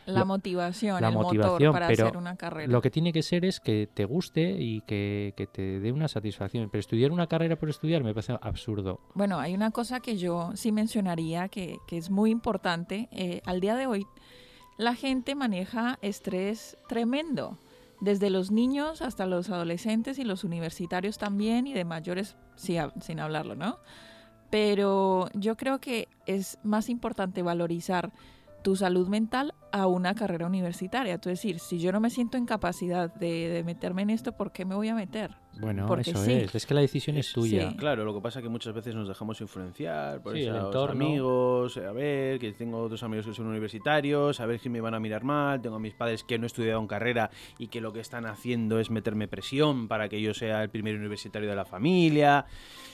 la 0.06 0.23
motivación 0.23 1.01
la 1.01 1.10
el 1.10 1.13
motivación 1.15 1.73
para 1.73 1.88
hacer 1.88 2.15
una 2.15 2.36
carrera 2.36 2.71
lo 2.71 2.80
que 2.80 2.91
tiene 2.91 3.12
que 3.12 3.23
ser 3.23 3.43
es 3.43 3.60
que 3.60 3.89
te 3.91 4.06
guste 4.06 4.56
y 4.60 4.82
que, 4.82 5.34
que 5.36 5.47
te 5.47 5.80
dé 5.80 5.91
una 5.91 6.08
satisfacción 6.08 6.69
pero 6.69 6.80
estudiar 6.80 7.12
una 7.12 7.25
carrera 7.27 7.56
por 7.56 7.69
estudiar 7.69 8.03
me 8.03 8.13
parece 8.13 8.38
absurdo. 8.41 8.99
Bueno, 9.13 9.39
hay 9.39 9.53
una 9.53 9.71
cosa 9.71 9.99
que 9.99 10.17
yo 10.17 10.51
sí 10.56 10.71
mencionaría 10.71 11.49
que, 11.49 11.77
que 11.88 11.97
es 11.97 12.10
muy 12.10 12.32
importante. 12.32 13.10
Eh, 13.12 13.41
al 13.45 13.60
día 13.60 13.75
de 13.75 13.88
hoy, 13.88 14.06
la 14.77 14.95
gente 14.95 15.36
maneja 15.36 15.97
estrés 16.01 16.77
tremendo, 16.88 17.58
desde 17.99 18.29
los 18.29 18.51
niños 18.51 19.01
hasta 19.01 19.25
los 19.25 19.49
adolescentes 19.49 20.19
y 20.19 20.23
los 20.23 20.43
universitarios 20.43 21.17
también, 21.17 21.67
y 21.67 21.73
de 21.73 21.86
mayores 21.86 22.36
sin 22.55 23.19
hablarlo, 23.19 23.55
¿no? 23.55 23.79
Pero 24.49 25.29
yo 25.33 25.57
creo 25.57 25.79
que 25.79 26.07
es 26.25 26.57
más 26.63 26.89
importante 26.89 27.41
valorizar 27.41 28.13
tu 28.63 28.75
salud 28.75 29.07
mental 29.07 29.53
a 29.71 29.88
una 29.88 30.15
carrera 30.15 30.45
universitaria. 30.45 31.15
Es 31.15 31.21
decir, 31.21 31.60
si 31.60 31.79
yo 31.79 31.91
no 31.91 31.99
me 31.99 32.10
siento 32.10 32.38
en 32.38 32.45
capacidad 32.45 33.13
de, 33.13 33.49
de 33.49 33.63
meterme 33.63 34.03
en 34.03 34.10
esto, 34.10 34.33
¿por 34.33 34.51
qué 34.51 34.65
me 34.65 34.75
voy 34.75 34.89
a 34.89 34.95
meter? 34.95 35.38
Bueno, 35.60 35.93
eso 35.97 36.23
es. 36.23 36.53
Es 36.53 36.65
que 36.65 36.73
la 36.73 36.81
decisión 36.81 37.17
es 37.17 37.33
tuya. 37.33 37.75
Claro, 37.77 38.05
lo 38.05 38.13
que 38.13 38.21
pasa 38.21 38.39
es 38.39 38.43
que 38.43 38.49
muchas 38.49 38.73
veces 38.73 38.93
nos 38.95 39.07
dejamos 39.07 39.41
influenciar 39.41 40.21
por 40.21 40.38
esos 40.38 40.89
amigos, 40.89 41.77
a 41.77 41.91
ver, 41.91 42.39
que 42.39 42.53
tengo 42.53 42.79
otros 42.79 43.03
amigos 43.03 43.25
que 43.25 43.33
son 43.33 43.47
universitarios, 43.47 44.39
a 44.39 44.45
ver 44.45 44.60
si 44.60 44.69
me 44.69 44.81
van 44.81 44.93
a 44.93 44.99
mirar 44.99 45.23
mal, 45.23 45.62
tengo 45.62 45.77
a 45.77 45.79
mis 45.79 45.93
padres 45.93 46.23
que 46.23 46.38
no 46.38 46.45
he 46.45 46.47
estudiado 46.47 46.79
en 46.79 46.88
carrera 46.88 47.31
y 47.57 47.67
que 47.67 47.81
lo 47.81 47.93
que 47.93 47.99
están 47.99 48.25
haciendo 48.25 48.79
es 48.79 48.91
meterme 48.91 49.27
presión 49.27 49.88
para 49.88 50.10
que 50.10 50.21
yo 50.21 50.33
sea 50.33 50.63
el 50.63 50.69
primer 50.69 50.95
universitario 50.95 51.49
de 51.49 51.55
la 51.55 51.65
familia. 51.65 52.45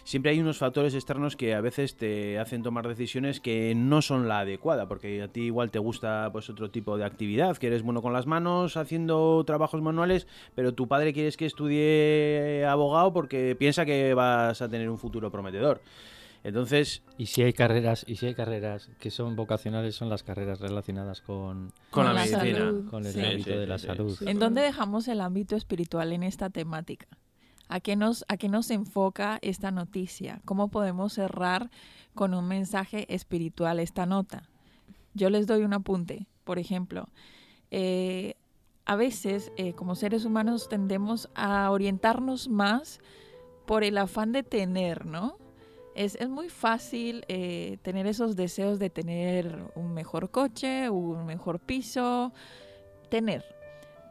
Siempre 0.05 0.31
hay 0.31 0.39
unos 0.41 0.57
factores 0.57 0.93
externos 0.95 1.37
que 1.37 1.53
a 1.53 1.61
veces 1.61 1.95
te 1.95 2.37
hacen 2.37 2.61
tomar 2.61 2.87
decisiones 2.87 3.39
que 3.39 3.73
no 3.73 4.01
son 4.01 4.27
la 4.27 4.39
adecuada, 4.39 4.87
porque 4.87 5.21
a 5.21 5.29
ti 5.29 5.43
igual 5.43 5.71
te 5.71 5.79
gusta 5.79 6.29
pues 6.31 6.49
otro 6.49 6.69
tipo 6.69 6.97
de 6.97 7.05
actividad, 7.05 7.57
que 7.57 7.67
eres 7.67 7.83
bueno 7.83 8.01
con 8.01 8.11
las 8.11 8.27
manos 8.27 8.75
haciendo 8.75 9.41
trabajos 9.45 9.81
manuales, 9.81 10.27
pero 10.55 10.73
tu 10.73 10.89
padre 10.89 11.13
quieres 11.13 11.37
que 11.37 11.45
estudie 11.45 12.52
abogado 12.65 13.13
porque 13.13 13.55
piensa 13.55 13.85
que 13.85 14.13
vas 14.13 14.61
a 14.61 14.69
tener 14.69 14.89
un 14.89 14.97
futuro 14.97 15.31
prometedor. 15.31 15.81
Entonces, 16.43 17.03
y 17.17 17.27
si 17.27 17.41
hay 17.41 17.53
carreras, 17.53 18.03
y 18.05 18.17
si 18.17 18.25
hay 18.25 18.35
carreras 18.35 18.89
que 18.99 19.11
son 19.11 19.35
vocacionales, 19.35 19.95
son 19.95 20.09
las 20.09 20.23
carreras 20.23 20.59
relacionadas 20.59 21.21
con, 21.21 21.71
con, 21.89 22.05
la, 22.05 22.13
medicina, 22.13 22.73
con 22.89 23.05
el 23.05 23.25
ámbito 23.25 23.57
de 23.57 23.67
la 23.67 23.77
salud. 23.77 24.17
¿En 24.27 24.39
dónde 24.39 24.61
dejamos 24.61 25.07
el 25.07 25.21
ámbito 25.21 25.55
espiritual 25.55 26.11
en 26.11 26.23
esta 26.23 26.49
temática? 26.49 27.07
¿A 27.69 27.79
qué 27.79 27.95
nos 27.95 28.25
a 28.27 28.35
qué 28.35 28.49
nos 28.49 28.71
enfoca 28.71 29.39
esta 29.41 29.71
noticia? 29.71 30.41
¿Cómo 30.43 30.67
podemos 30.67 31.13
cerrar 31.13 31.71
con 32.13 32.33
un 32.33 32.45
mensaje 32.45 33.05
espiritual 33.13 33.79
esta 33.79 34.05
nota? 34.05 34.43
Yo 35.13 35.29
les 35.29 35.47
doy 35.47 35.63
un 35.63 35.73
apunte. 35.73 36.27
Por 36.43 36.59
ejemplo, 36.59 37.07
eh, 37.71 38.35
a 38.85 38.95
veces 38.95 39.51
eh, 39.57 39.73
como 39.73 39.95
seres 39.95 40.25
humanos 40.25 40.67
tendemos 40.69 41.29
a 41.35 41.69
orientarnos 41.71 42.49
más 42.49 42.99
por 43.65 43.83
el 43.83 43.97
afán 43.97 44.31
de 44.31 44.43
tener, 44.43 45.05
¿no? 45.05 45.37
Es, 45.95 46.17
muy 46.27 46.49
fácil 46.49 47.23
eh, 47.27 47.77
tener 47.83 48.07
esos 48.07 48.35
deseos 48.35 48.79
de 48.79 48.89
tener 48.89 49.71
un 49.75 49.93
mejor 49.93 50.31
coche, 50.31 50.89
un 50.89 51.25
mejor 51.25 51.59
piso, 51.59 52.33
tener. 53.09 53.45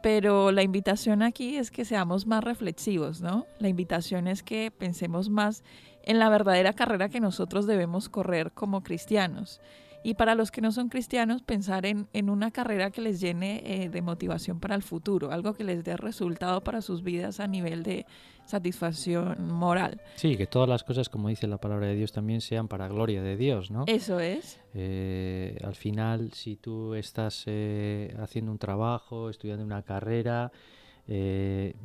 Pero 0.01 0.51
la 0.51 0.63
invitación 0.63 1.21
aquí 1.21 1.57
es 1.57 1.71
que 1.71 1.85
seamos 1.85 2.25
más 2.25 2.43
reflexivos, 2.43 3.21
¿no? 3.21 3.47
La 3.59 3.67
invitación 3.67 4.27
es 4.27 4.43
que 4.43 4.71
pensemos 4.71 5.29
más 5.29 5.63
en 6.03 6.19
la 6.19 6.29
verdadera 6.29 6.73
carrera 6.73 7.09
que 7.09 7.19
nosotros 7.19 7.67
debemos 7.67 8.09
correr 8.09 8.53
como 8.53 8.81
cristianos 8.81 9.59
y 10.03 10.15
para 10.15 10.35
los 10.35 10.51
que 10.51 10.61
no 10.61 10.71
son 10.71 10.89
cristianos, 10.89 11.41
pensar 11.41 11.85
en, 11.85 12.07
una 12.29 12.51
carrera 12.51 12.91
que 12.91 13.01
les 13.01 13.21
llene 13.21 13.63
eh, 13.65 13.89
de 13.89 14.01
motivación 14.01 14.59
para 14.59 14.75
el 14.75 14.83
futuro, 14.83 15.31
algo 15.31 15.53
que 15.53 15.63
les 15.63 15.83
dé 15.83 15.95
resultado 15.95 16.61
para 16.61 16.81
sus 16.81 17.03
vidas 17.03 17.39
a 17.39 17.47
nivel 17.47 17.83
de 17.83 18.05
satisfacción 18.45 19.47
moral. 19.47 20.01
Sí, 20.15 20.35
que 20.35 20.45
todas 20.45 20.67
las 20.67 20.83
cosas, 20.83 21.07
como 21.07 21.29
dice 21.29 21.47
la 21.47 21.57
palabra 21.57 21.87
de 21.87 21.95
Dios, 21.95 22.11
también 22.11 22.41
sean 22.41 22.67
para 22.67 22.89
gloria 22.89 23.23
de 23.23 23.37
Dios, 23.37 23.71
¿no? 23.71 23.85
Eso 23.87 24.19
es. 24.19 24.59
Eh, 24.73 25.57
al 25.63 25.75
final, 25.75 26.33
si 26.33 26.57
tú 26.57 26.95
estás 26.95 27.43
eh, 27.45 28.13
haciendo 28.19 28.51
un 28.51 28.57
trabajo, 28.57 29.29
estudiando 29.29 29.63
una 29.63 29.83
carrera, 29.83 30.51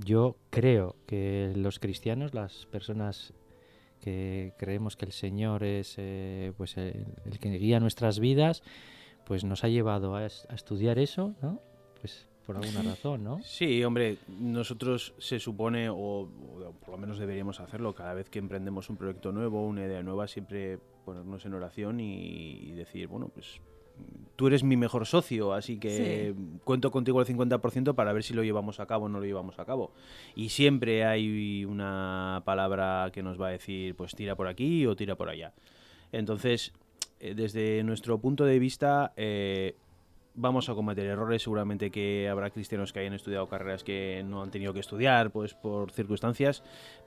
yo 0.04 0.37
creo 0.50 0.94
que 1.07 1.52
los 1.57 1.81
cristianos, 1.81 2.35
las 2.35 2.66
personas 2.66 3.35
que 3.99 4.53
creemos 4.59 4.97
que 4.97 5.05
el 5.05 5.13
Señor 5.13 5.65
es 5.65 5.95
eh, 5.99 6.53
pues 6.57 6.77
el, 6.77 7.07
que 7.41 7.51
guía 7.51 7.81
nuestras 7.81 8.19
vidas, 8.19 8.63
pues 9.25 9.45
nos 9.45 9.65
ha 9.65 9.69
llevado 9.69 10.17
a, 10.17 10.27
estudiar 10.27 10.99
eso, 10.99 11.35
¿no? 11.43 11.61
Pues 12.01 12.27
por 12.47 12.57
alguna 12.57 12.83
razón, 12.83 13.25
¿no? 13.25 13.43
Sí, 13.43 13.85
hombre, 13.85 14.19
nosotros 14.41 15.15
se 15.19 15.39
supone, 15.39 15.91
o, 15.91 16.29
por 16.81 16.91
lo 16.91 16.97
menos 16.97 17.19
deberíamos 17.19 17.61
hacerlo, 17.61 17.95
cada 17.95 18.15
vez 18.15 18.31
que 18.31 18.39
emprendemos 18.39 18.89
un 18.89 18.97
proyecto 18.97 19.33
nuevo, 19.33 19.67
una 19.67 19.85
idea 19.85 20.03
nueva, 20.03 20.27
siempre 20.29 20.79
ponernos 21.05 21.45
en 21.45 21.55
oración 21.55 22.01
y 22.01 22.73
decir, 22.73 23.07
bueno, 23.09 23.29
pues 23.29 23.61
tú 24.39 24.47
eres 24.47 24.63
mi 24.63 24.77
mejor 24.77 25.05
socio, 25.05 25.53
así 25.53 25.81
que 25.81 26.33
cuento 26.63 26.93
contigo 26.93 27.19
al 27.19 27.27
50% 27.27 27.97
para 27.97 28.13
ver 28.13 28.23
si 28.23 28.35
lo 28.35 28.45
llevamos 28.45 28.79
a 28.79 28.87
cabo 28.87 29.07
o 29.07 29.09
no 29.09 29.19
lo 29.19 29.27
llevamos 29.27 29.59
a 29.59 29.65
cabo. 29.65 29.91
Y 30.37 30.51
siempre 30.51 31.05
hay 31.05 31.65
una 31.65 32.43
palabra 32.45 33.11
que 33.13 33.21
nos 33.25 33.41
va 33.41 33.49
a 33.49 33.51
decir, 33.51 33.97
pues 33.97 34.15
tira 34.15 34.37
por 34.37 34.47
aquí 34.47 34.87
o 34.87 34.95
tira 34.95 35.17
por 35.17 35.29
allá. 35.29 35.55
Entonces, 36.13 36.73
eh, 37.19 37.35
desde 37.35 37.83
nuestro 37.83 38.19
punto 38.19 38.45
de 38.45 38.61
vista, 38.61 39.13
eh, 39.17 39.75
vamos 40.37 40.69
a 40.69 40.75
cometer 40.77 41.07
errores. 41.07 41.43
Seguramente 41.43 41.91
que 41.91 42.29
habrá 42.29 42.51
cristianos 42.51 42.93
que 42.93 43.01
hayan 43.01 43.15
estudiado 43.15 43.49
carreras 43.49 43.83
que 43.83 44.23
no 44.25 44.41
han 44.45 44.53
tenido 44.53 44.73
que 44.73 44.79
estudiar, 44.79 45.33
pues 45.33 45.55
por 45.55 45.91
circunstancias. 45.91 46.63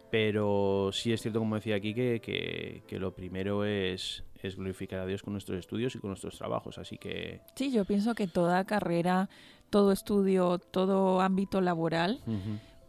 Pero 0.10 0.90
sí 0.92 1.14
es 1.14 1.22
cierto, 1.22 1.40
como 1.40 1.56
decía 1.56 1.78
aquí, 1.78 1.94
que, 1.94 2.84
que 2.86 3.00
lo 3.00 3.14
primero 3.14 3.64
es 3.64 4.26
es 4.48 4.56
glorificar 4.56 5.00
a 5.00 5.06
Dios 5.06 5.22
con 5.22 5.34
nuestros 5.34 5.60
estudios 5.60 5.96
y 5.96 6.00
con 6.00 6.10
nuestros 6.10 6.38
trabajos. 6.38 6.78
Así 6.78 6.98
que... 6.98 7.42
Sí, 7.56 7.72
yo 7.72 7.86
pienso 7.86 8.16
que 8.16 8.28
toda 8.28 8.64
carrera, 8.66 9.30
todo 9.70 9.92
estudio, 9.92 10.60
todo 10.60 11.22
ámbito 11.22 11.62
laboral 11.62 12.22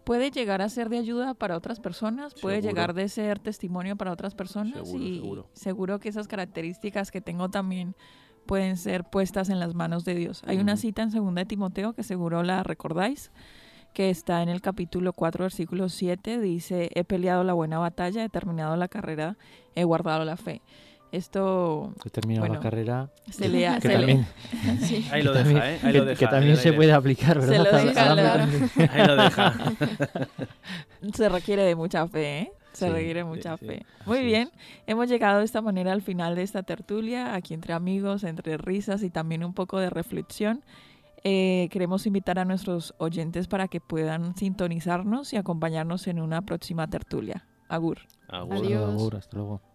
puede 0.04 0.30
llegar 0.30 0.62
a 0.62 0.68
ser 0.68 0.88
de 0.88 0.98
ayuda 0.98 1.34
para 1.34 1.56
otras 1.56 1.80
personas, 1.80 2.34
puede 2.34 2.60
llegar 2.60 2.94
de 2.94 3.08
ser 3.08 3.38
testimonio 3.38 3.96
para 3.96 4.12
otras 4.12 4.34
personas 4.34 4.92
y 4.92 5.22
seguro. 5.54 5.98
que 6.00 6.08
esas 6.08 6.26
características 6.28 7.10
que 7.10 7.20
tengo 7.20 7.48
también 7.48 7.94
pueden 8.46 8.76
ser 8.76 9.04
puestas 9.04 9.48
en 9.48 9.60
las 9.60 9.74
manos 9.74 10.04
de 10.04 10.14
Dios. 10.14 10.42
Hay 10.46 10.58
una 10.58 10.76
cita 10.76 11.02
en 11.02 11.10
2 11.10 11.34
de 11.34 11.44
Timoteo 11.44 11.92
que 11.92 12.02
seguro 12.02 12.42
la 12.42 12.62
recordáis 12.62 13.30
que 13.92 14.10
está 14.10 14.42
en 14.42 14.48
el 14.48 14.60
capítulo 14.60 15.12
4, 15.12 15.44
versículo 15.44 15.88
7, 15.88 16.40
dice, 16.40 16.90
he 16.94 17.04
peleado 17.04 17.44
la 17.44 17.52
buena 17.52 17.78
batalla, 17.78 18.24
he 18.24 18.28
terminado 18.28 18.76
la 18.76 18.88
carrera, 18.88 19.36
he 19.74 19.84
guardado 19.84 20.24
la 20.24 20.36
fe. 20.36 20.62
Esto. 21.12 21.92
He 22.06 22.08
terminado 22.08 22.48
la 22.48 22.58
carrera. 22.58 23.10
Se 23.30 23.46
lea. 23.46 23.78
Que 23.78 23.90
también, 23.90 24.26
Ahí 25.12 25.22
lo 25.22 25.34
deja, 25.34 25.70
¿eh? 25.70 25.78
Ahí 25.82 25.92
que, 25.92 25.98
lo 25.98 26.04
deja, 26.06 26.18
que 26.18 26.26
también 26.26 26.56
se 26.56 26.72
puede 26.72 26.90
aplicar, 26.90 27.38
¿verdad? 27.38 27.52
Se 27.52 27.58
lo 27.58 28.16
deja, 28.16 28.92
Ahí 28.94 29.06
lo 29.06 29.16
deja. 29.16 29.54
se 31.12 31.28
requiere 31.28 31.64
de 31.64 31.76
mucha 31.76 32.08
fe, 32.08 32.38
¿eh? 32.38 32.52
Se 32.72 32.88
requiere 32.88 33.24
mucha 33.24 33.58
fe. 33.58 33.84
Muy 34.06 34.24
bien, 34.24 34.50
hemos 34.86 35.06
llegado 35.06 35.40
de 35.40 35.44
esta 35.44 35.60
manera 35.60 35.92
al 35.92 36.00
final 36.00 36.34
de 36.34 36.44
esta 36.44 36.62
tertulia, 36.62 37.34
aquí 37.34 37.52
entre 37.52 37.74
amigos, 37.74 38.24
entre 38.24 38.56
risas 38.56 39.02
y 39.02 39.10
también 39.10 39.44
un 39.44 39.52
poco 39.52 39.78
de 39.78 39.90
reflexión. 39.90 40.64
Eh, 41.24 41.68
queremos 41.70 42.06
invitar 42.06 42.38
a 42.38 42.46
nuestros 42.46 42.94
oyentes 42.96 43.48
para 43.48 43.68
que 43.68 43.82
puedan 43.82 44.34
sintonizarnos 44.34 45.34
y 45.34 45.36
acompañarnos 45.36 46.06
en 46.06 46.20
una 46.22 46.40
próxima 46.40 46.88
tertulia. 46.88 47.46
Agur. 47.68 47.98
Agur. 48.28 48.56
Adiós. 48.56 48.94
Agur, 48.94 49.16
hasta 49.16 49.36
luego. 49.36 49.71